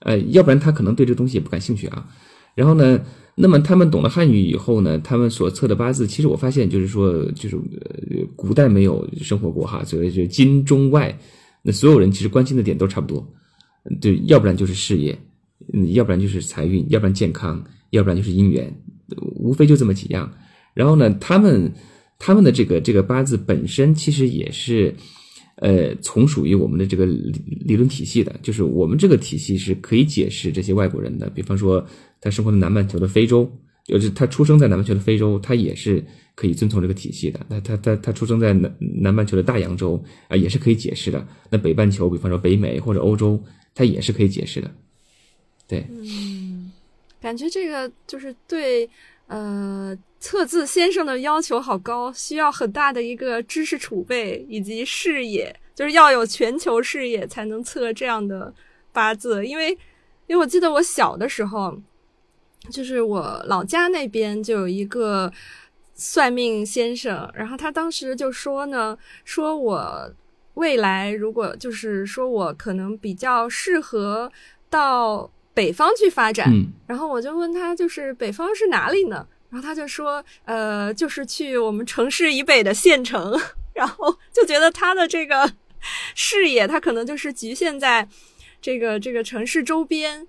[0.00, 2.04] 呃，要不然他可能对这东西也不感兴趣啊。
[2.56, 3.00] 然后呢，
[3.36, 11.16] 那么他们懂了汉语以后呢，他们所测的八字，其实我发现就是说，就是呃，古代没有生活过哈，所以就金中外，
[11.62, 13.24] 那所有人其实关心的点都差不多。
[14.00, 15.18] 对，要不然就是事业，
[15.72, 18.72] 嗯，要不然就是财运，要不然健康，要不然就是姻缘，
[19.36, 20.30] 无非就这么几样。
[20.74, 21.72] 然后呢，他们
[22.18, 24.94] 他们的这个这个八字本身其实也是，
[25.56, 27.32] 呃，从属于我们的这个理
[27.66, 31.28] 理论体系的，就是我们这个体系是可以解释这些外国人的。
[31.30, 31.84] 比方说，
[32.20, 33.50] 他生活在南半球的非洲，
[33.98, 37.40] 就是他出生在南半球的非洲，他也是可以遵从这个体系的。
[37.48, 41.26] 那他他他出生在南南半球的大洋洲啊，也是可以解释的。
[41.50, 43.42] 那北半球，比方说北美或者欧洲。
[43.72, 44.68] 它也是可以解释的，
[45.68, 45.86] 对。
[45.88, 46.72] 嗯，
[47.20, 48.86] 感觉这个就是对
[49.28, 58.52] 呃测字先生的要求好高，需要很大的一个知识储备以及视野，就是要有全球视野才能测这样的
[58.92, 59.46] 八字。
[59.46, 59.70] 因为
[60.26, 61.80] 因为我记得我小的时候，
[62.70, 65.32] 就是我老家那边就有一个
[65.94, 70.14] 算命先生，然后他当时就说呢，说我。
[70.54, 74.30] 未来如果就是说我可能比较适合
[74.68, 76.52] 到北方去发展，
[76.86, 79.26] 然后我就问他，就是北方是哪里呢？
[79.48, 83.34] 然后他就说，呃，就是去我们城市以北的县城。
[83.72, 85.50] 然后就觉得他的这个
[86.14, 88.06] 视野，他可能就是局限在
[88.60, 90.26] 这个这个城市周边。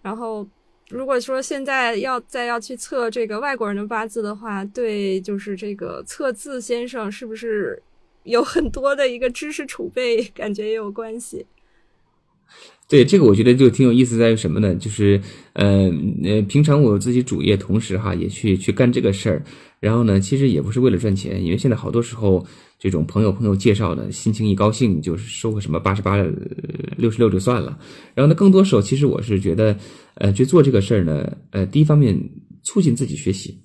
[0.00, 0.46] 然后
[0.88, 7.82] 如果说现在要再要去测这个外国人的八字的话，对，就是这个测字先生是不是？
[8.26, 11.46] 有很多的一个知识储备，感觉也有关系。
[12.88, 14.74] 对这个，我觉得就挺有意思，在于什么呢？
[14.74, 15.20] 就是，
[15.52, 15.88] 呃
[16.24, 19.44] 呃，平常我自己主业，同时哈也去去干这个事儿。
[19.78, 22.44] 然后呢，其实也不是为了赚钱，因为现在好多时候，
[22.78, 26.16] 这种朋友朋友介绍的，心情一高兴就是收个什么八十八、
[26.96, 27.78] 六十六就算了。
[28.14, 29.76] 然后呢，更多时候其实我是觉得，
[30.16, 32.18] 呃，去做这个事儿呢，呃，第一方面
[32.62, 33.58] 促进自己学习，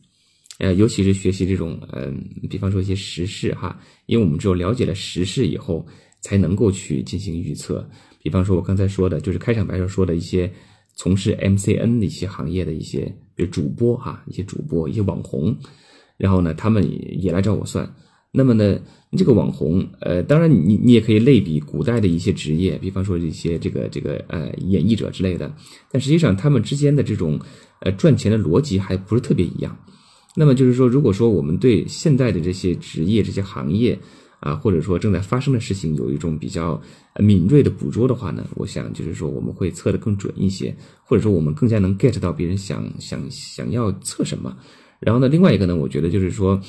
[0.59, 5.85] 呃，尤其是学习这种，嗯，比方说一些时事哈，因为我们只有了解了时事以后，
[6.21, 7.87] 才能够去进行预测。
[8.23, 10.49] 比方说，我刚才说的，就是开场白上说的一些
[10.95, 13.01] 从事 MCN 的一些行业的一些，
[13.35, 15.57] 比如主播哈，一些主播、一些网红，
[16.17, 16.87] 然后呢，他们
[17.21, 17.91] 也来找我算。
[18.33, 18.79] 那么呢，
[19.17, 25.53] 这个网红，呃，当然你你也可以类比古代的一些职业，比方说一些这个这个呃演绎者之类的，
[25.91, 27.37] 但实际上他们之间的这种
[27.81, 29.77] 呃赚钱的逻辑还不是特别一样。
[30.33, 33.99] 那么就是说，如果说我们对现在的这些职业、这些行业
[34.39, 36.81] 啊，或者说正在发生的事情有一种比较
[37.19, 40.73] 敏锐的捕捉的话呢，我想就是说我们会测得更准一些，
[41.03, 44.55] 或者说我们更加能 get 到别人想想想要测什么。
[45.01, 46.61] 然后呢，另外一个呢，我觉得就是说。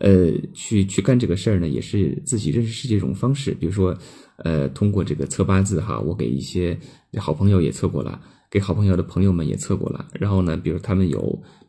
[0.00, 3.52] 呃，去去干这个事儿呢，也是自己认识世界一种方式。
[3.52, 3.96] 比如说，
[4.36, 6.76] 呃，通过这个测八字哈，我给一些
[7.18, 8.20] 好朋友也测过了，
[8.50, 10.06] 给好朋友的朋友们也测过了。
[10.12, 11.20] 然后呢，比如他们有，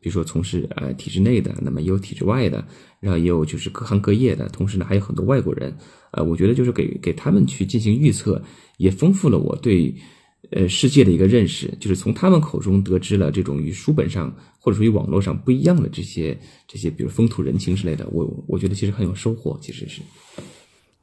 [0.01, 2.65] 比如说从事呃体制内的，那么也有体制外的，
[2.99, 5.75] 然后也有就是各行各业的，同时呢还有很多外国人。
[6.11, 8.41] 呃，我觉得就是给给他们去进行预测，
[8.77, 9.93] 也丰富了我对。
[10.51, 16.37] 呃，世界的一个认识，就是从他们口中得知了这种与书本上或者说与网络上不一样的这些
[16.67, 18.07] 这些，比如风土人情之类的。
[18.11, 20.01] 我我觉得其实很有收获，其实是。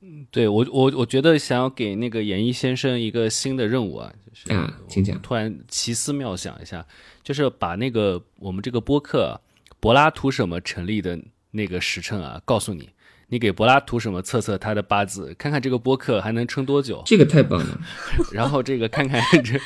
[0.01, 5.21] 嗯，对我我我觉得想要给那个演艺先生一个新的任务啊，就是啊，请讲。
[5.23, 6.87] 突然奇思妙想一下，
[7.23, 9.41] 就是把那个我们这个播客
[9.81, 11.19] 柏拉图什么成立的
[11.51, 12.89] 那个时辰啊，告诉你。
[13.33, 17.03] 你给柏拉图什么测测他的八字，看看这个播客还能撑多久？
[17.07, 17.81] 这个太棒了。
[18.31, 19.59] 然后这个看看这。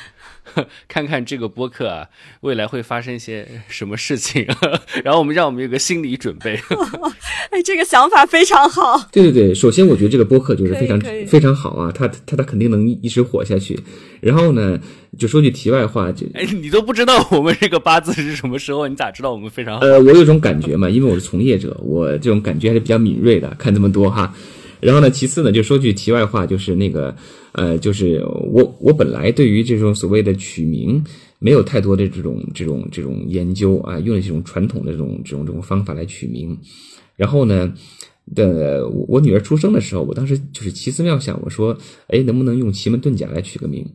[0.88, 2.08] 看看这个播客啊，
[2.40, 4.46] 未来会发生一些什么事情？
[5.04, 6.58] 然后我们让我们有个心理准备。
[7.50, 9.08] 哎，这个想法非常好。
[9.12, 13.78] 对对对，首先我觉得这个播客就是非常非常好啊，他他他肯定能一直火下去。
[14.20, 14.78] 然后呢，
[15.18, 19.86] 就说句题外话，就哎，你都不知道我们这个八字是什么时候，你咋知道我们非常好？
[19.86, 23.48] 呃，我有种感觉嘛，因为我是从业者，我这种感觉还是比较敏锐的。
[23.58, 24.34] 看这么多哈。
[24.80, 27.14] 然后呢，其次呢，就说句题外话，就是那个，
[27.52, 31.02] 呃，就是我我本来对于这种所谓的取名
[31.38, 36.56] 没有太多的这种这种这种研究啊，用的这种传统的这种这种这种方法来取名。
[37.16, 37.72] 然后呢，
[38.34, 41.76] 的我女儿出生的时候，我当时就是奇思妙想，我说，
[42.08, 43.86] 哎，能不能用奇门遁甲来取个名？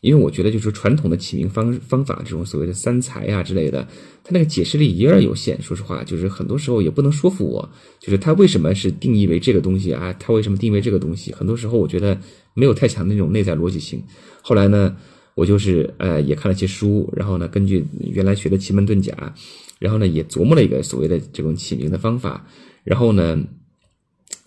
[0.00, 3.86] 因为我觉得，就是传统的起名方方法，这种所谓的三才啊之类的，
[4.24, 5.60] 它那个解释力有点有限。
[5.60, 7.68] 说实话，就是很多时候也不能说服我。
[7.98, 10.10] 就是它为什么是定义为这个东西啊？
[10.18, 11.32] 它为什么定义为这个东西？
[11.34, 12.18] 很多时候我觉得
[12.54, 14.02] 没有太强的那种内在逻辑性。
[14.42, 14.96] 后来呢，
[15.34, 19.34] 我就是呃也看了些书，然后呢，根据原来学的奇门遁甲，
[19.78, 22.46] 然后呢也琢磨了一个所谓的这种起名的方法，
[22.84, 23.38] 然后呢。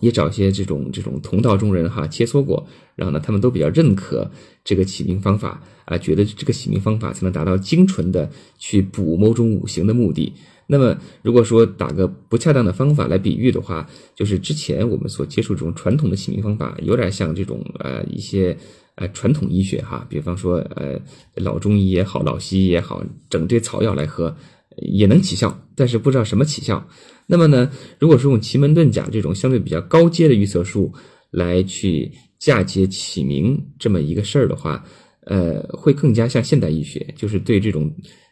[0.04, 4.30] 也找一些这种这种同道中人哈切磋过，然后呢，他们都比较认可
[4.62, 10.32] 这个起名方法啊，觉得这个起名方法才能达到精纯的去补某种五行的目的。
[10.66, 18.56] 那么，如果说打个不恰当的方法来比喻的话，就是之前我们所接触这种传统的起名方法，有点像这种呃一些
[18.94, 20.98] 呃传统医学哈，比方说呃
[21.34, 24.34] 老中医也好，老西医也好，整这草药来喝
[24.76, 26.86] 也能起效，但是不知道什么起效。
[27.26, 30.92] 那么呢，如果说用奇门遁甲这种相对比较高阶的预测术
[31.30, 34.84] 来去嫁接起名这么一个事儿的话，
[35.22, 37.90] 呃，会更加像现代医学，就是对这种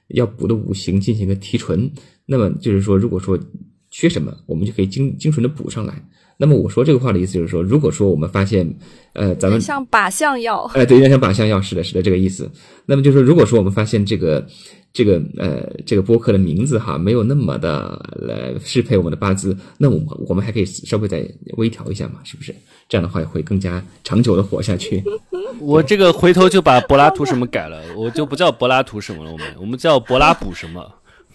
[0.08, 1.90] 要补的五行进行个提纯。
[2.26, 3.38] 那么就是说，如果说
[3.90, 5.94] 缺什么，我们就可以精精纯的补上来。
[6.36, 8.70] 那么我说这个话的意思就是说，如果说我们发现，
[9.14, 12.50] 呃，咱们像靶向药，哎，对，有点像靶向药，是的，是的，这个意思。
[12.84, 14.46] 那么就是说，如果说我们发现这个。
[14.92, 21.26] 这个呃，这个播客的名字哈，没有那么的来适配我们的八字，那我们我们还可以稍微再
[21.56, 22.54] 微调一下嘛，是不是？
[22.88, 25.02] 这样的话也会更加长久的活下去。
[25.60, 30.92] 我这个回头就把柏拉图什么改了，我就不叫柏拉图什么了，我们我们叫柏拉补什么？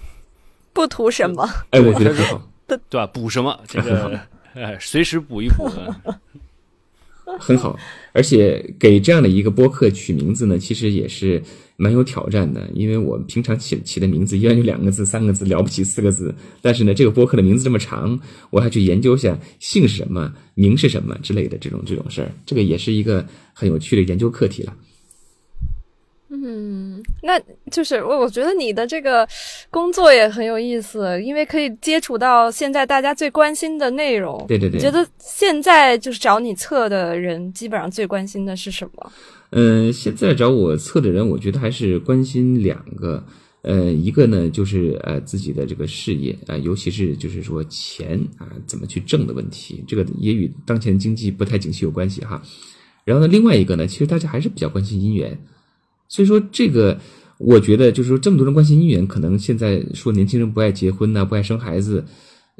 [0.74, 1.48] 不图什么？
[1.72, 3.08] 哎，我觉得很好，对吧？
[3.08, 3.60] 补什么？
[3.68, 4.20] 这个
[4.54, 5.68] 哎，随时补一补。
[7.40, 7.78] 很好，
[8.14, 11.42] 而且给这样的一个播客取名字呢，其实也是
[11.78, 12.68] 蛮有挑战的。
[12.74, 16.36] 因为我平常起起的名字一般就两个字、三个字，了不起四个字。
[16.62, 18.20] 但是呢，这个播客的名字这么长，
[18.50, 24.76] 我还去研究一下姓是什么、名是什么之类的这种这种事儿，这个也是一个很有趣的研究课题了。
[26.30, 27.40] 嗯，那
[27.72, 29.26] 就是我我觉得你的这个
[29.70, 34.44] 工作也很有意思，因为可以接触到现在大家最关心的内容。
[34.46, 39.12] 对对对，觉得现在就是找你测的人，基本上最关心的是什么？
[39.52, 43.24] 嗯，现在找我测的人，我觉得还是关心两个。
[43.64, 52.42] 呃，一个呢就是呃自己的这个事业啊、尤其是就是说钱啊怎么去挣的问题，这个也与当前经济不太景气有关系哈。
[53.04, 55.38] 然后呢，另外一个呢，其实大家还是比较关心姻缘，
[56.08, 56.98] 所以说这个
[57.40, 62.06] 我觉得就是说这么多人关心姻缘，可能现在说年轻人不爱结婚呐、不爱生孩子，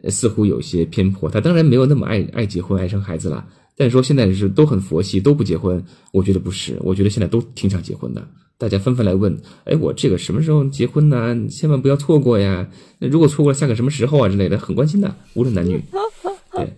[0.10, 1.30] 似乎有些偏颇。
[1.30, 3.48] 他当然没有那么爱爱结婚、爱生孩子了，
[3.78, 8.28] 但是说现在是都很佛系，都不结婚，我觉得不是，我觉得现在都挺想结婚的。
[8.58, 11.38] 大家纷纷来问，哎，我这个什么时候结婚呢？
[11.48, 12.68] 千万不要错过呀！
[12.98, 15.80] 那如果错过了，下个什么时候啊之类的，很关心的，无论男女。
[16.54, 16.74] 对，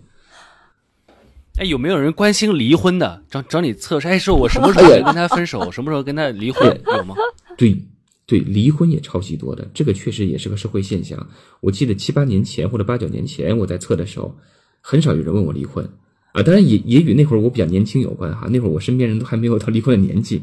[1.55, 3.23] 哎，有没有人关心离婚的？
[3.31, 7.15] 找找你测试，哎，说我什么时 候跟他分手，什么时候跟他离婚，有吗？
[7.57, 7.81] 对
[8.25, 11.25] 对，离婚也超级多的，这个确实也是个社会现象。
[11.61, 14.37] 我记得七八年前或者八九年前我在测的时候，
[14.81, 15.89] 很少有人问我离婚
[16.33, 16.43] 啊。
[16.43, 20.41] 当然也也与那会儿我比较年轻有关哈，那会儿我身边人都还没有到离婚的年纪。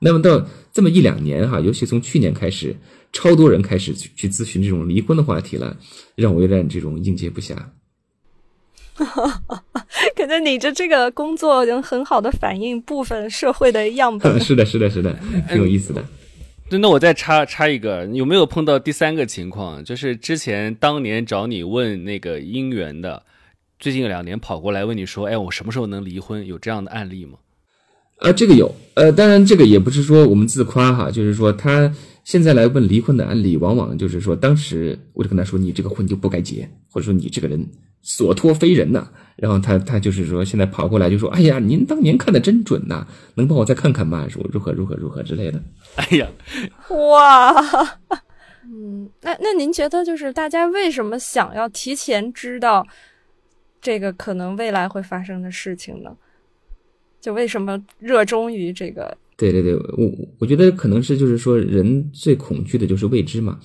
[0.00, 2.76] 那么到这么一两年哈，尤其从去年开始，
[3.12, 5.76] 超多人开始去去咨询这种离婚的话题了，
[6.14, 7.56] 让我有点这种应接不暇。
[10.16, 14.38] 感觉你这这个工作能很好的反映部分社会的样本。
[14.42, 15.16] 是的，是的，是的，
[15.48, 16.04] 挺有意思的。
[16.68, 19.84] 对，那我再插插一个，有没有碰到第三个情况？
[19.84, 23.22] 就是之前当年找你问那个姻缘的，
[23.78, 26.44] 最近两年跑过来问你说，哎，我什么时候能离婚？
[26.44, 27.38] 有这样的案例吗？
[28.18, 37.64] 啊，这个有，呃，当然这个也不是说我们自夸哈，就是说他现在来问离婚的案例，往往就是说当时我就跟他说，你这个婚就不该结，或者说你这个人
[38.02, 43.06] 所托非人呐、然后他他就是说现在跑过来就说，哎呀，您当年看的真准呐、
[43.36, 44.26] 能帮我再看看吗？
[44.28, 45.62] 说如何如何如何之类的。
[45.94, 46.26] 哎呀，
[46.90, 47.54] 哇，
[48.64, 52.84] 嗯，那那您觉得就是大家为什么想要提前知道
[53.80, 56.16] 这个可能未来会发生的事情呢？
[57.20, 59.16] 就为什么热衷于这个？
[59.36, 63.58] 对对对，我我觉得可能是就是说人最恐惧的就是未知嘛。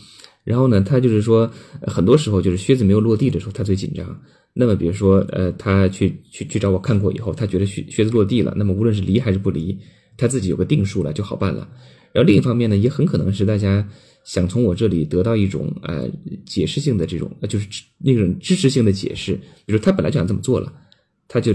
[0.44, 1.50] 然后呢，他就是说
[1.82, 4.22] 很多时候就是靴子没有落地的时候，他最紧张。
[4.54, 9.80] 那么比如说呃，他去去去找我看过以后，他觉得靴靴子落地了，那么无论是离还是不离，
[10.18, 11.68] 他自己有个定数了就好办了。
[12.12, 13.88] 然后另一方面呢，也很可能是大家
[14.24, 16.10] 想从我这里得到一种呃
[16.46, 17.68] 解释性的这种呃就是
[17.98, 20.72] 那种支持性的解释，比如他本来就想这么做了，
[21.28, 21.54] 他就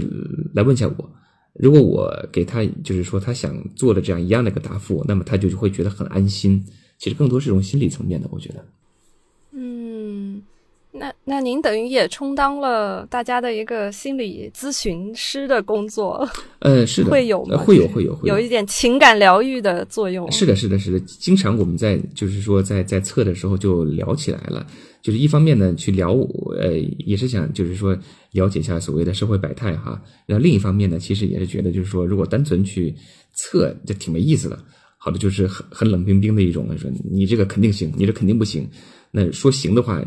[0.53, 1.11] 来问一下我。
[1.53, 6.63] 如果我给他就是说他想做的这样一样的一个答复，那么他就会觉得很安心。
[6.99, 8.65] 其实更多是一种心理层面的，我觉得。
[10.93, 16.27] 嗯，那那您等于也充当了大家的一个心理咨询师的工作，
[16.59, 20.31] 呃，是的，会有吗呃会有，会有，会有一点情感疗愈的作用。
[20.31, 20.99] 是的，是的，是的。
[20.99, 24.65] 经常我们在就是说在在测的时候就聊起来了，
[25.01, 26.13] 就是一方面呢去聊，
[26.57, 27.95] 呃，也是想就是说
[28.31, 30.01] 了解一下所谓的社会百态哈。
[30.25, 32.95] 然后另一方面呢，其实也是觉得就是说，如果单纯去
[33.35, 34.57] 测，这挺没意思的。
[35.01, 38.67] 好的，就是很很冷冰冰的一种，说你这个肯定行，你这肯定不行。
[39.11, 40.05] 那说行的话，呃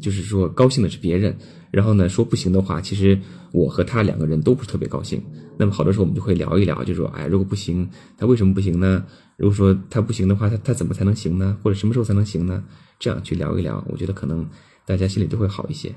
[0.00, 1.32] 就是说高兴的是别人；
[1.70, 3.18] 然后呢，说不行的话，其实
[3.52, 5.22] 我和他两个人都不是特别高兴。
[5.56, 7.88] 那么好多时候我们就会聊一聊，就说，哎，如果不行，
[8.18, 9.04] 他为什么不行呢？
[9.36, 11.56] 如果说他不行的话，他他怎么才能行呢？
[11.62, 12.62] 或者什么时候才能行呢？
[12.98, 14.46] 这样去聊一聊，我觉得可能
[14.84, 15.94] 大家心里都会好一些。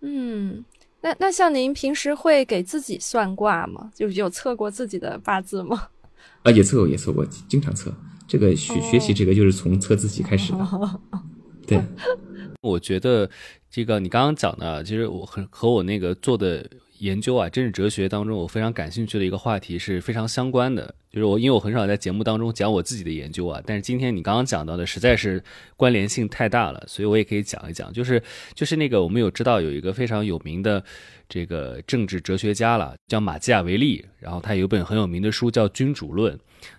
[0.00, 0.64] 嗯，
[1.02, 3.90] 那那像您平时会给自己算卦吗？
[3.94, 5.88] 就有测过自己的八字吗？
[6.42, 7.92] 啊，也测过，也测过，经常测。
[8.26, 10.58] 这个学学习这个就是从测自己开始的。
[11.74, 11.82] 对，
[12.60, 13.28] 我觉得
[13.70, 16.68] 这个你刚刚讲的，其实我和和我那个做的
[16.98, 20.94] 研究啊，政治哲学当中我非常感兴趣的一个话题是非常相关的。
[21.10, 25.42] 就是我因为我很少在节目当中讲我自己的研究啊，但是今天你刚刚讲到的实在是
[25.76, 27.92] 关联性太大了，所以我也可以讲一讲。
[27.92, 28.22] 就是
[28.54, 30.82] 就是那个我们有知道有一个非常有名的
[31.28, 36.34] 这个政治哲学家了，叫马基雅维利，然后他有本很有名的书叫《君主论》。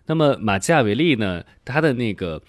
[0.07, 2.41] 那么马基雅维利呢，他的那个。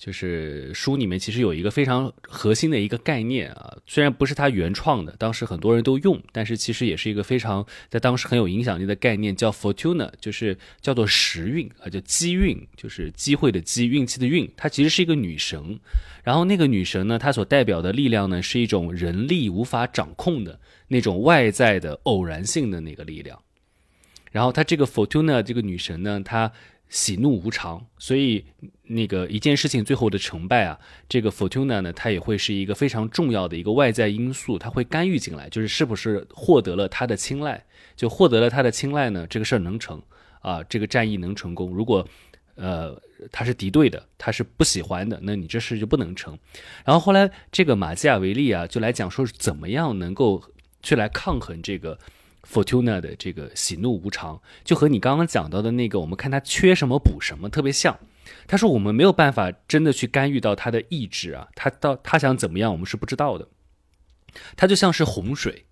[0.00, 14.50] 就是书里面其实有一个非常核心的一个概念啊，虽然不是他原创的，当时很多人都用，但是其实也是一个非常在当时很有影响力的概念，叫 fortuna，就是叫做时运啊，叫机运，就是机会的机，运气的运。
[14.56, 15.78] 它其实是一个女神，
[16.24, 23.38] 然后那个女神呢，她所代表的力量呢，是一种人力无法掌控的那种外在的偶然性的那个力量。
[24.32, 26.50] 然后她这个 fortuna 这个女神呢，她
[26.90, 28.44] 喜怒无常，所以
[28.82, 30.78] 那个一件事情最后的成败啊，
[31.08, 37.64] 这个 Fortuna 呢，它也会是一个非常重要的一个外在因素，它会干预进来，就是是不是获得了他的青睐，
[37.94, 40.02] 就获得了他的青睐呢，这个事儿能成
[40.40, 41.70] 啊，这个战役能成功。
[41.70, 42.04] 如果
[42.56, 46.36] 呃他是敌对的，他是不喜欢的，那你这事就不能成。
[46.84, 50.42] 然后后来这个马基雅维利啊，就来讲说怎么样能够
[50.82, 51.96] 去来抗衡这个。
[52.46, 57.98] Fortuna 的这个喜怒无常，就和你刚刚讲到的那个，我们看他缺什么补什么特别像。
[58.46, 63.48] 他说我们没有办法真的去干预到他的意志啊，他到他想怎么样，我们是不知道的。
[64.56, 65.66] 他就像是洪水，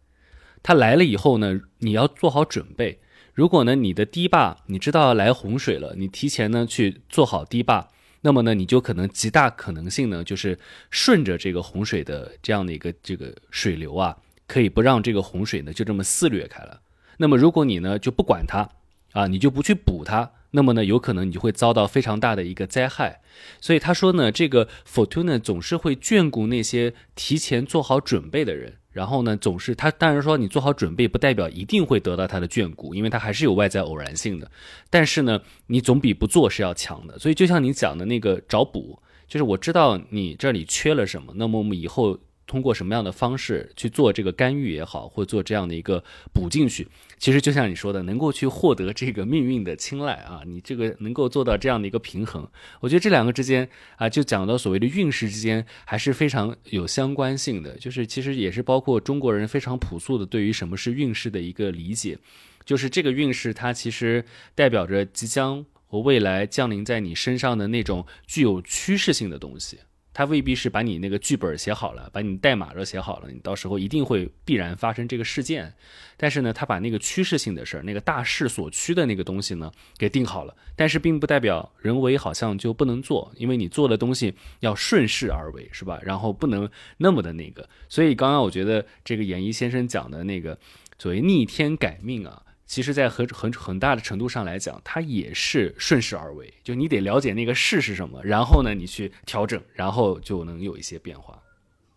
[0.62, 3.01] 他来了以后呢，你要做好准备。
[3.33, 7.89] 如果呢你的堤坝你知道来洪水了，你提前呢去做好堤坝，
[8.23, 10.59] 那么呢你就可能极大可能性呢就是
[10.91, 14.16] 顺着这个洪水的这样的一个这个水流啊，
[14.49, 16.81] 可以不让这个洪水呢就这么肆虐开了。
[17.19, 18.69] 那么如果你呢就不管它
[19.13, 20.33] 啊，你就不去补它。
[20.51, 23.21] 那么呢，有可能你就会遭到非常大的一个灾害，
[23.61, 34.51] 所以他说呢，这个 Fortuna 总是会眷顾那些提前做好准备的人，然后呢，总是他当然说你做好准备不代表一定会得到他的眷顾，因为他还是有外在偶然性的，
[34.89, 37.19] 但是呢，你总比不做是要强的。
[37.19, 42.19] 所以就像你讲的那个找补，就是我知道你这里缺了什么，那么我们以后。
[42.49, 46.89] 通过什么样的方式去做这个干预也好，或做这样的一个补进去，
[47.19, 52.49] 其实就像你说的，能够去获得这个命运的青睐啊，你这个能够做到这样的一个平衡，
[52.81, 62.19] 我觉得这两个之间啊，就讲到所谓的运势之间还是非常有相关性的，就是其实也是包括中国人非常朴素的对于什么是运势的一个理解，
[62.65, 64.25] 就是这个运势它其实
[64.55, 69.79] 代表着即将和未来降临在你身上的那种具有趋势性的东西。
[70.19, 75.73] 他未必是把你那个剧本写好了，把你代码都写好了，你到时候一定会必然发生这个事件。
[76.16, 80.53] 但是呢，他把那个趋势性的事儿，那个大势所趋的那个东西呢，给定好了。
[80.75, 86.01] 但是并不代表人为好像就不能做，因为你做的东西要顺势而为，是吧？
[86.03, 87.69] 然后不能那么的那个。
[87.89, 90.59] 所以刚刚我觉得这个演艺先生讲的那个
[90.99, 92.43] 所谓逆天改命啊。
[92.69, 96.53] 其实，在很很很大的程度上来讲，它也是顺势而为。
[96.62, 101.43] 就你得了解那个势是什么，然后呢，你去调整，然后就能有一些变化。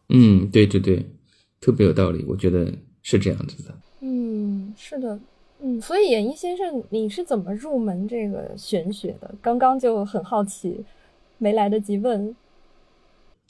[0.08, 1.06] 嗯，对对对，
[1.60, 3.78] 特别有道理，我觉得是这样子的。
[4.00, 5.20] 嗯，是的，
[5.62, 9.36] 嗯，所以演艺先生，你是怎么入门这个玄学的？
[9.42, 10.82] 刚刚就很好奇，
[11.38, 12.34] 没来得及问。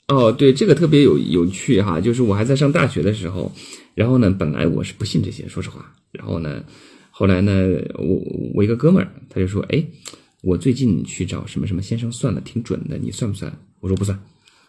[0.08, 3.52] 哦，对，这个特别有有趣哈，就是我还在上大学的时候，
[3.94, 6.64] 然后呢，本来我是不信这些，说实话，然后呢。
[7.14, 7.52] 后来呢，
[7.98, 8.16] 我
[8.54, 9.84] 我一个哥们儿他就说：“哎，
[10.40, 14.18] 我最近去找什么什么先生算了，挺准的，你算不算？”我说：“不算。”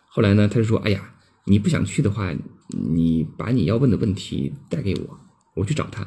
[0.05, 1.09] 后来呢，他就说：“哎呀，
[1.45, 2.35] 你不想去的话，
[2.67, 5.17] 你把你要问的问题带给我，
[5.55, 6.05] 我去找他。”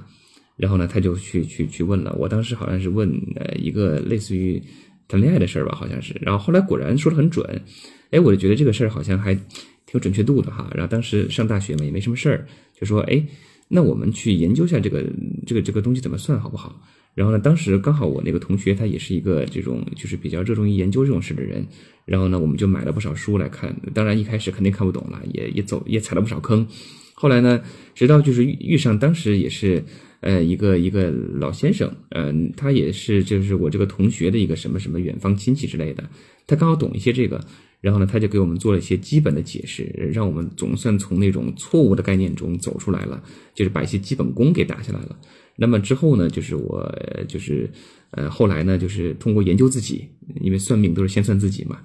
[0.58, 2.14] 然后呢，他就去去去问了。
[2.18, 4.62] 我当时好像是问呃一个类似于
[5.08, 6.14] 谈恋爱的事儿吧，好像是。
[6.20, 7.62] 然后后来果然说的很准。
[8.10, 10.70] 哎，我就觉得这个事儿好像还挺有准确度的哈。
[10.74, 12.46] 然后当时上大学嘛，也没什么事儿，
[12.78, 13.26] 就说：“哎。”
[13.68, 15.04] 那我们去研究一下这个
[15.46, 16.80] 这个这个东西怎么算好不好？
[17.14, 21.66] 然后呢，当时刚好我那个同学他也是一个这种就是比较热衷于研究这种事的人，
[22.04, 23.74] 然后呢，我们就买了不少书来看。
[23.94, 26.66] 当然一开始肯定看不懂了，也也走也踩了不少坑。
[27.14, 27.62] 后来呢，
[27.94, 29.82] 直到就是遇遇上当时也是
[30.20, 36.04] 呃一个一个老先生，嗯，他也是就是我这个同学的一个什么什么远方亲戚之类的，
[36.46, 37.42] 他刚好懂一些这个。
[37.80, 43.22] 然后呢，他就给我们做了一些基本的解释，让我们总算从那种错误的概念中走出来了，
[43.54, 45.16] 就是把一些基本功给打下来了。
[45.56, 46.90] 那么之后呢，就是我
[47.28, 47.70] 就是
[48.10, 50.08] 呃后来呢，就是通过研究自己，
[50.40, 51.80] 因为算命都是先算自己嘛，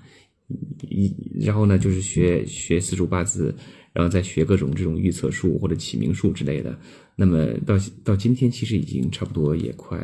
[0.89, 3.53] 一然后呢就是学学四柱八字，
[3.93, 6.75] 然后再学各种这种预测术或者起名术之类的。
[7.15, 9.99] 那么到到今天，其实已经差不多也快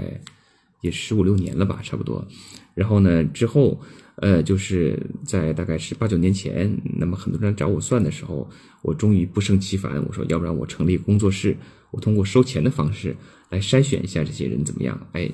[0.82, 2.28] 也十五六年了吧，差不多。
[2.76, 3.80] 然后呢之后。
[4.18, 8.49] 呃，就是在大概是八九年前，那么很多人找我算的时候，
[8.82, 11.55] 我终于不胜其烦，我说要不然我成立工作室，
[11.91, 13.15] 我通过收钱的方式
[13.49, 14.99] 来筛选一下这些人怎么样？
[15.13, 15.30] 哎，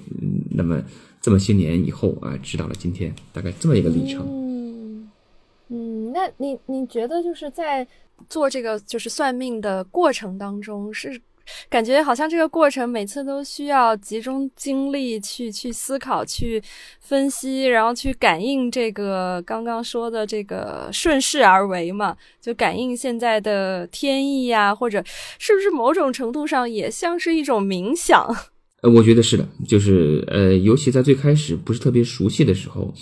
[0.52, 0.84] 那么
[1.22, 4.26] 这么些年以后啊，直到了今天，大概这么一个历程。
[4.28, 5.10] 嗯
[5.70, 7.88] 嗯，那你你觉得就是在
[8.30, 11.22] 做这个就是算命的过程当中是？
[11.70, 16.62] 感觉好像这个过程每次都需要集中精力去去思考、去
[17.00, 22.16] 分析，然后去感应这个刚刚说的这个顺势而为嘛？
[22.42, 25.04] 就感应现在的天意呀，或者
[25.38, 28.28] 是不是某种程度上也像是一种冥想？
[28.82, 32.94] 呃，我觉得是的，就是呃，尤其在最开始不是特别熟悉的时候，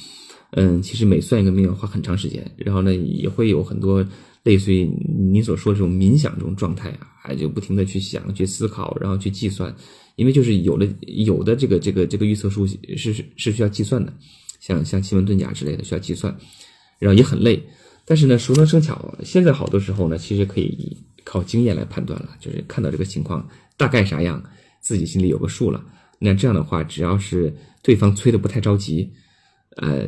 [0.51, 4.05] 嗯，其实每算一个命要花很长时间，然后呢也会有很多。
[4.43, 4.89] 类似于
[5.31, 9.73] 你所说的这种冥想这种状态啊，还就不停的去想、去思考，然后去计算，
[10.15, 14.13] 因为就是有的有的这个这个这个预测术是是需要计算的，
[14.59, 16.35] 像像奇门遁甲之类的需要计算，
[16.99, 17.61] 然后也很累。
[18.03, 23.47] 但是呢，熟能生巧，现在好多时候呢，其实可以靠经验来判断了，就是看到这个情况
[23.77, 24.43] 大概啥样，
[24.79, 25.83] 自己心里有个数了。
[26.17, 29.07] 那这样的话，只要是对方催的不太着急，
[29.77, 30.07] 呃，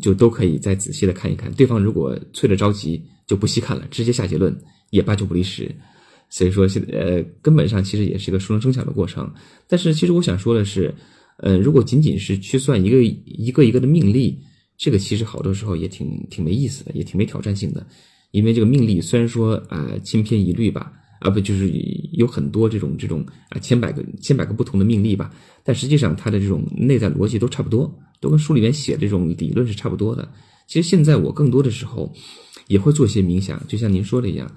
[0.00, 1.52] 就都可以再仔细的看一看。
[1.52, 4.56] 对方如果催的着急，就不细看了，直接下结论
[4.90, 5.74] 也八九不离十。
[6.28, 9.32] 所以说，现呃，根本上其实也是一个熟能生巧的过程。
[9.68, 10.92] 但是，其实我想说的是，
[11.38, 14.36] 呃，如果仅仅是去算一个一个一个的命例，
[14.76, 17.86] 这个其实好多时候也挺挺没意思的，也挺没挑战性的。
[18.32, 21.70] 因为这个命例虽然说啊千篇一律吧，啊不就是
[22.12, 25.32] 有很多这种这种啊千百个千百个不同的命例吧，
[25.62, 30.28] 但实际上它的这种内在逻辑都差不多，都跟书里面写的这种理论是差不多的。
[30.66, 32.12] 其实现在我更多的时候
[32.68, 34.50] 也会做一些冥想，就像您说的一样，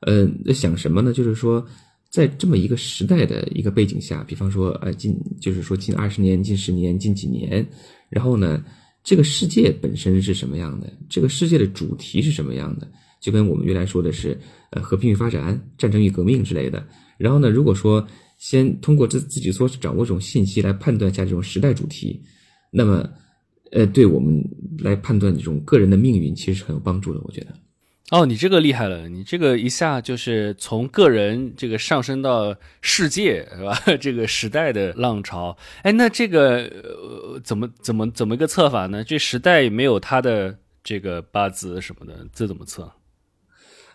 [0.00, 1.12] 呃，想什么呢？
[1.12, 1.66] 就是说
[2.10, 7.66] 在这么一个时代的一个背景下，比方说呃近就是说近二十年、近十年、近几年，
[8.08, 8.64] 然后呢，
[9.02, 10.92] 这个世界本身是什么样的？
[11.08, 12.88] 这个世界的主题是什么样的？
[13.20, 14.38] 就跟我们原来说的是，
[14.70, 16.86] 呃，和平与发展、战争与革命之类的。
[17.18, 18.06] 然后呢，如果说
[18.38, 22.22] 先通过自自己所掌握这种信息来判断一下这种时代主题，
[22.70, 23.08] 那么，
[23.72, 24.42] 呃，对我们
[24.78, 27.20] 来判断这种个人的命运，其实是很有帮助的。
[27.24, 27.48] 我觉得。
[28.10, 33.76] 哦，你这个厉害了，你这个一下就是从个人这个上升到世界，是吧？
[34.00, 35.56] 这个时代的浪潮。
[35.82, 39.02] 哎，那这个呃、怎么怎么怎么一个测法呢？
[39.02, 42.88] 这时代没有他的这个八字什么的，这怎么测？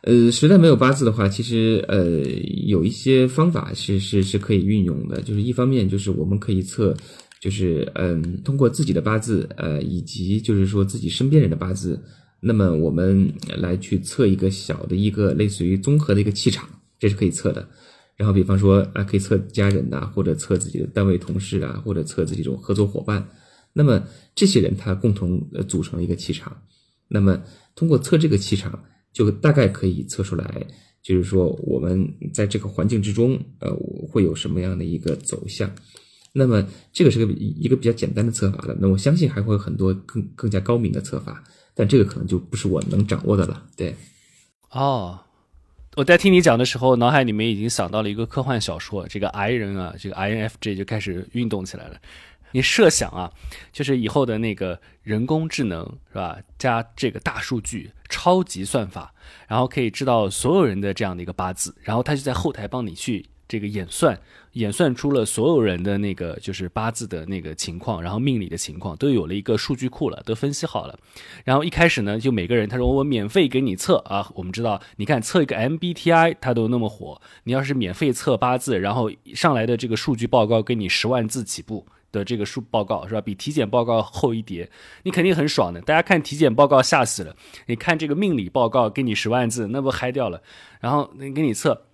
[0.01, 2.19] 呃，时代没有八字的话，其实呃
[2.65, 5.21] 有一些方法是是是可以运用的。
[5.21, 6.93] 就是一方面就是我们可以测，
[7.41, 11.99] 就是嗯通过自己的八字，呃以及就是说自己身边人的八字，
[12.39, 17.67] 那么我们来去测一个小的一个类似于综合的一个气场，这是可以测的。
[18.15, 23.27] 然后比方说啊，可以测家人呐，或者测自己的单位同事啊，或者测自己这种合作伙伴。
[23.73, 24.01] 那么
[24.35, 26.55] 这些人他共同呃组成一个气场，
[27.09, 27.41] 那么
[27.75, 28.81] 通过测这个气场。
[29.13, 30.65] 就大概可以测出来，
[31.03, 33.69] 就是说我们在这个环境之中，呃，
[34.07, 35.69] 会有什么样的一个走向。
[36.33, 38.75] 那么这个是个一个比较简单的测法了。
[38.79, 41.43] 那我相信还会有很多更更加高明的测法，
[41.75, 43.63] 但这个可能就不是我能掌握的了。
[43.75, 43.95] 对，
[44.69, 45.19] 哦，
[45.95, 51.97] 我在听你讲的时候，脑海里面已经想到了一个科幻小说，这个 I 人啊，这个 INFJ 就开始运动起来了。
[52.53, 53.31] 你设想啊，
[53.71, 56.37] 就是以后的那个人工智能是吧？
[56.57, 59.13] 加这个大数据、超级算法，
[59.47, 64.17] 然后可以知道所有人的这样的一个八字，然后他就在后台帮你去这个演算，
[64.53, 70.97] 演算出了所有人的那个就是八字的那个情况，然后命理的情况都有了一个数据库了，都分析好了。
[71.43, 81.85] 然后一开始呢，就每个人他说我免费给你测啊，我们知道，你看测一个 MBTI 它都那么火，你要是免费测八字，然后上来的这个数据报告给你十万字起步。
[82.13, 83.21] 的这个数报告是吧？
[83.21, 84.69] 比体检报告厚一叠，
[85.03, 85.79] 你肯定很爽的。
[85.79, 87.33] 大家看体检报告吓死了，
[87.67, 90.41] 你看这个命理报告给你十万字，那不嗨掉了。
[90.81, 91.85] 然后给你测，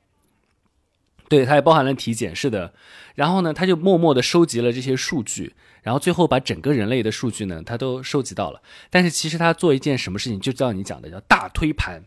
[1.29, 2.73] 对，它也包含了体检，是的。
[3.15, 8.61] 然后呢，他就默默的收集了这些数据，然后最后把整个人类的数据呢，他都收集到了。
[8.89, 12.03] 但是其实他做一件什么事情，就叫你讲的叫大推盘。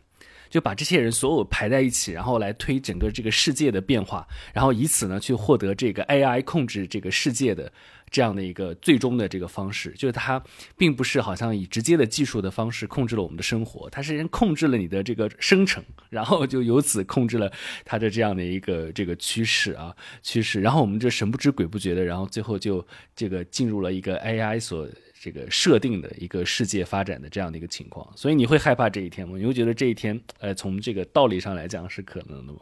[0.49, 7.73] 就把这些人所有排在一起，然后来推整个这个世界的变化，然后以此呢去获得这个 AI 控制这个世界的
[8.11, 9.91] 这样的一个最终的这个方式。
[9.93, 10.43] 就是它
[10.77, 17.53] 并不是好像以直接的技术的方式控制了我们的生活，它是先控制了你的这个生成，然后就由此控制了
[17.85, 20.61] 它的这样的一个这个趋势啊趋势。
[20.61, 24.89] 然后我们就神不知鬼不觉的，然后最后就这个进入了一个 AI 所。
[25.23, 29.37] 这个设定的一个世界发展的这样的一个情况，所以你会害怕这一天吗？
[29.37, 32.61] 你会觉得这一天，呃，从这个道理上来讲是可能的吗？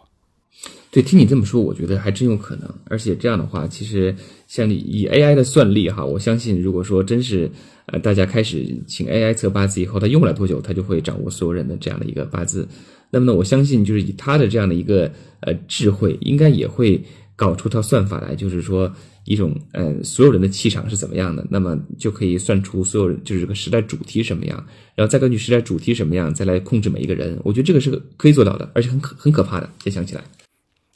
[0.91, 2.69] 对，听你这么说，我觉得还真有可能。
[2.87, 4.15] 而且这样的话，其实
[4.47, 7.51] 像以 AI 的算力哈，我相信，如果说真是
[7.87, 12.67] 呃大家开始请 AI 测八字以后，它用不了多久，它就会掌握所有人的这样的一个八字。
[13.11, 15.11] 那么呢，我相信就是以它的这样的一个
[15.41, 17.03] 呃智慧，应该也会
[17.37, 18.93] 搞出套算法来，就是说。
[19.25, 27.39] 一种呃，所有人的气场是怎么样的，那么就可以算出所有人就是这个时代主题什么样，然后再根据时代主题什么样，再来控制每一个人。
[27.45, 29.69] 我觉得这个是个可以做到的，而且很可很可怕的。
[29.85, 30.25] 先想起来，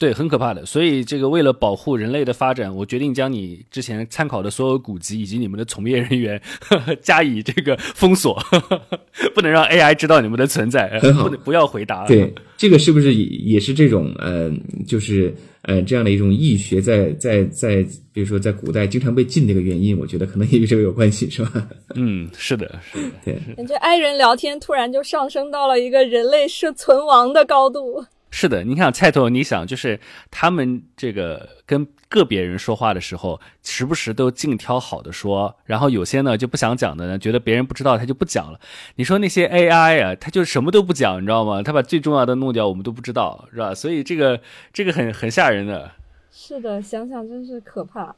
[0.03, 0.65] 对，很可怕的。
[0.65, 6.41] 所以这个为了保护人类的发展，我决定将你之前参考的所有古籍以及你们的从业人员
[7.01, 8.37] 加以这个封锁，
[9.33, 10.99] 不能让 AI 知道你们的存在。
[10.99, 12.05] 很好，不要回答。
[12.05, 14.51] 对， 这个是不是也是这种呃，
[14.85, 15.33] 就是。
[15.65, 17.81] 呃，这样的一种易学，在在在，
[18.11, 21.69] 比如说在古代经常被禁的一个原因，我觉得可能也与这个有关系，是吧？
[21.95, 23.39] 嗯，是的，是的，对。
[23.55, 28.03] 感觉爱人聊天突然就上升到了一个人类是存亡的高度。
[28.35, 29.99] 是的，你看菜头，你想就是
[30.31, 38.59] 他们这个跟个别人说话的时候，时不时都尽挑好的说，然后有些呢就不想讲的呢，觉得别人不知道他就不讲了。
[38.95, 41.61] 你说那些 AI 啊，他就什么都不讲，你知道吗？
[41.61, 43.75] 他把最重要的弄掉，我们都不知道，是吧？
[43.75, 44.41] 所以这个
[44.73, 45.91] 这个很很吓人的。
[46.31, 48.15] 是的，想想真是可怕，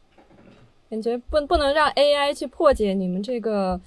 [0.89, 3.81] 感觉不不能让 AI 去破解你们这个。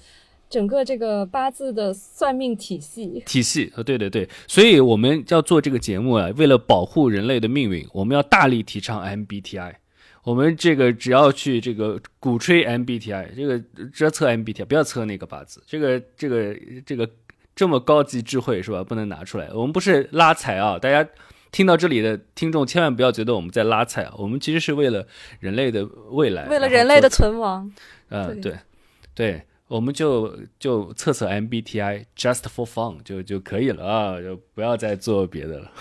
[0.49, 9.75] 整个这个八字的算命体系，体系，呃，对对对，所以我们要做这个节目啊，为了保护人类的命运，我们要大力提倡 MBTI。
[10.23, 13.57] 我们这个只要去这个鼓吹 MBTI，这个
[13.93, 15.63] 只要测 MBTI，不要测那个八字。
[15.65, 16.55] 这个这个
[16.85, 17.09] 这个
[17.55, 18.83] 这么高级智慧是吧？
[18.83, 19.49] 不能拿出来。
[19.53, 21.07] 我们不是拉踩啊，大家
[21.51, 25.07] 听到这里的听众千万不要觉得我们在拉踩啊，我们其实是为了
[25.39, 27.71] 人类的未来，为了人类的存亡。
[28.09, 28.55] 嗯，对
[29.15, 35.71] 对，我们就就测测 MBTI，just for fun 就就可以了啊，就不要再做别的了。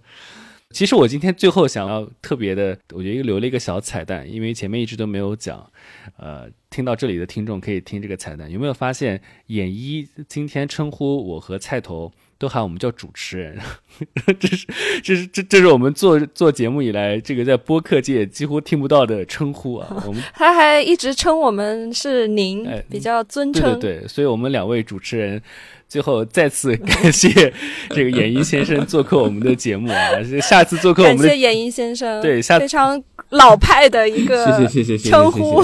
[0.70, 5.70] 其实我今天最后想要特别的，我觉得又留了一个小彩蛋，因为前面一直都没有讲。
[6.16, 8.50] 呃，听到这里的听众可以听这个彩蛋。
[8.50, 12.10] 有没有发现，演一今天称呼我和菜头
[12.42, 13.56] 都喊我们叫主持人？
[14.40, 14.66] 这是
[15.00, 19.86] 这是这这是我们做做节目以来，这个在播客界几乎听不到的称呼啊。
[20.04, 23.78] 我们他还一直称我们是您，比较尊称。
[23.78, 25.40] 对对对，所以我们两位主持人。
[25.88, 27.28] 最后再次感谢
[27.90, 30.08] 这个演艺先生做客我们的节目啊！
[30.40, 32.98] 下次做客我们的感谢演艺先生，对，非常
[33.32, 35.62] 老派的一个谢谢谢谢称呼，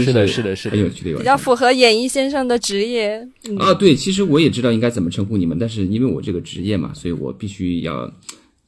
[0.00, 3.28] 是的，是的，是很有趣的，比较符合演艺先生的职业
[3.58, 3.74] 啊。
[3.74, 8.10] 对，其实我也知道应该怎么称呼你们，但是因为我这个职业嘛，所以我必须要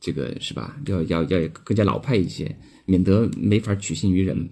[0.01, 0.77] 这个是吧？
[0.87, 2.55] 要要要更加老派一些，
[2.85, 4.49] 免得没法取信于人。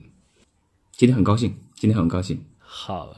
[0.96, 2.38] 今天很高兴，今天很高兴。
[2.58, 3.14] 好。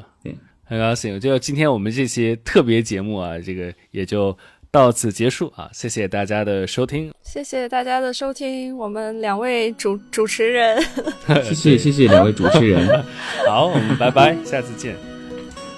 [0.65, 4.37] 很高兴，就今天我们这期特别节目啊，这个也就
[4.73, 5.69] 到此结束啊！
[5.73, 10.81] 谢谢大家的收听，谢谢大家的收听，我们两位主主持人，
[11.43, 13.05] 谢谢谢谢两位主持人，
[13.49, 14.95] 好，我们拜拜，下次见，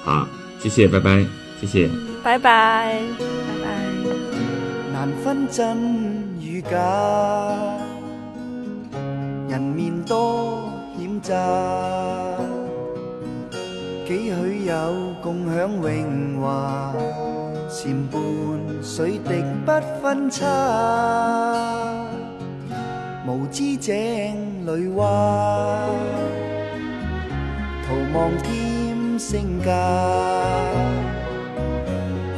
[0.03, 0.29] 好，
[0.61, 1.25] 谢谢，拜拜，
[1.61, 1.89] 谢谢，
[2.23, 3.71] 拜拜，拜拜。
[4.93, 5.79] 难分真
[6.39, 6.77] 与假，
[9.49, 11.35] 人面多险诈。
[14.07, 14.75] 几许有
[15.23, 16.95] 共享荣华，
[17.73, 18.21] 檐畔
[18.83, 19.73] 水滴不
[20.03, 20.45] 分差。
[23.27, 23.97] 无知井
[24.67, 25.89] 里蛙，
[27.83, 29.73] 徒望添身价。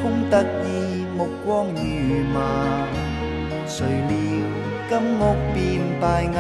[0.01, 1.81] 空得意目光如
[2.33, 2.87] 麻，
[3.67, 4.17] 谁料
[4.89, 5.59] 金屋变
[6.01, 6.39] 败瓦。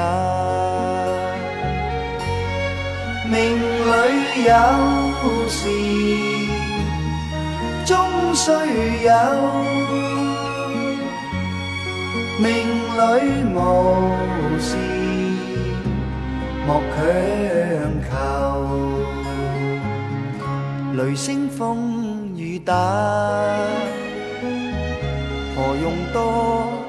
[3.29, 4.51] 命里有
[5.49, 5.59] 时
[7.85, 8.51] 终须
[9.05, 9.11] 有，
[12.39, 12.49] 命
[12.97, 13.01] 里
[13.55, 13.57] 无
[14.59, 14.77] 时
[16.67, 16.99] 莫强
[18.09, 18.11] 求。
[20.97, 22.73] 雷声风雨打，
[25.55, 26.17] 何用多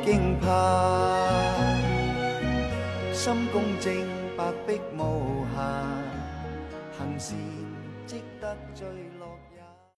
[0.05, 0.47] 惊怕？
[3.11, 3.93] 心公正，
[4.38, 5.61] 白璧无瑕。
[6.97, 7.34] 行事。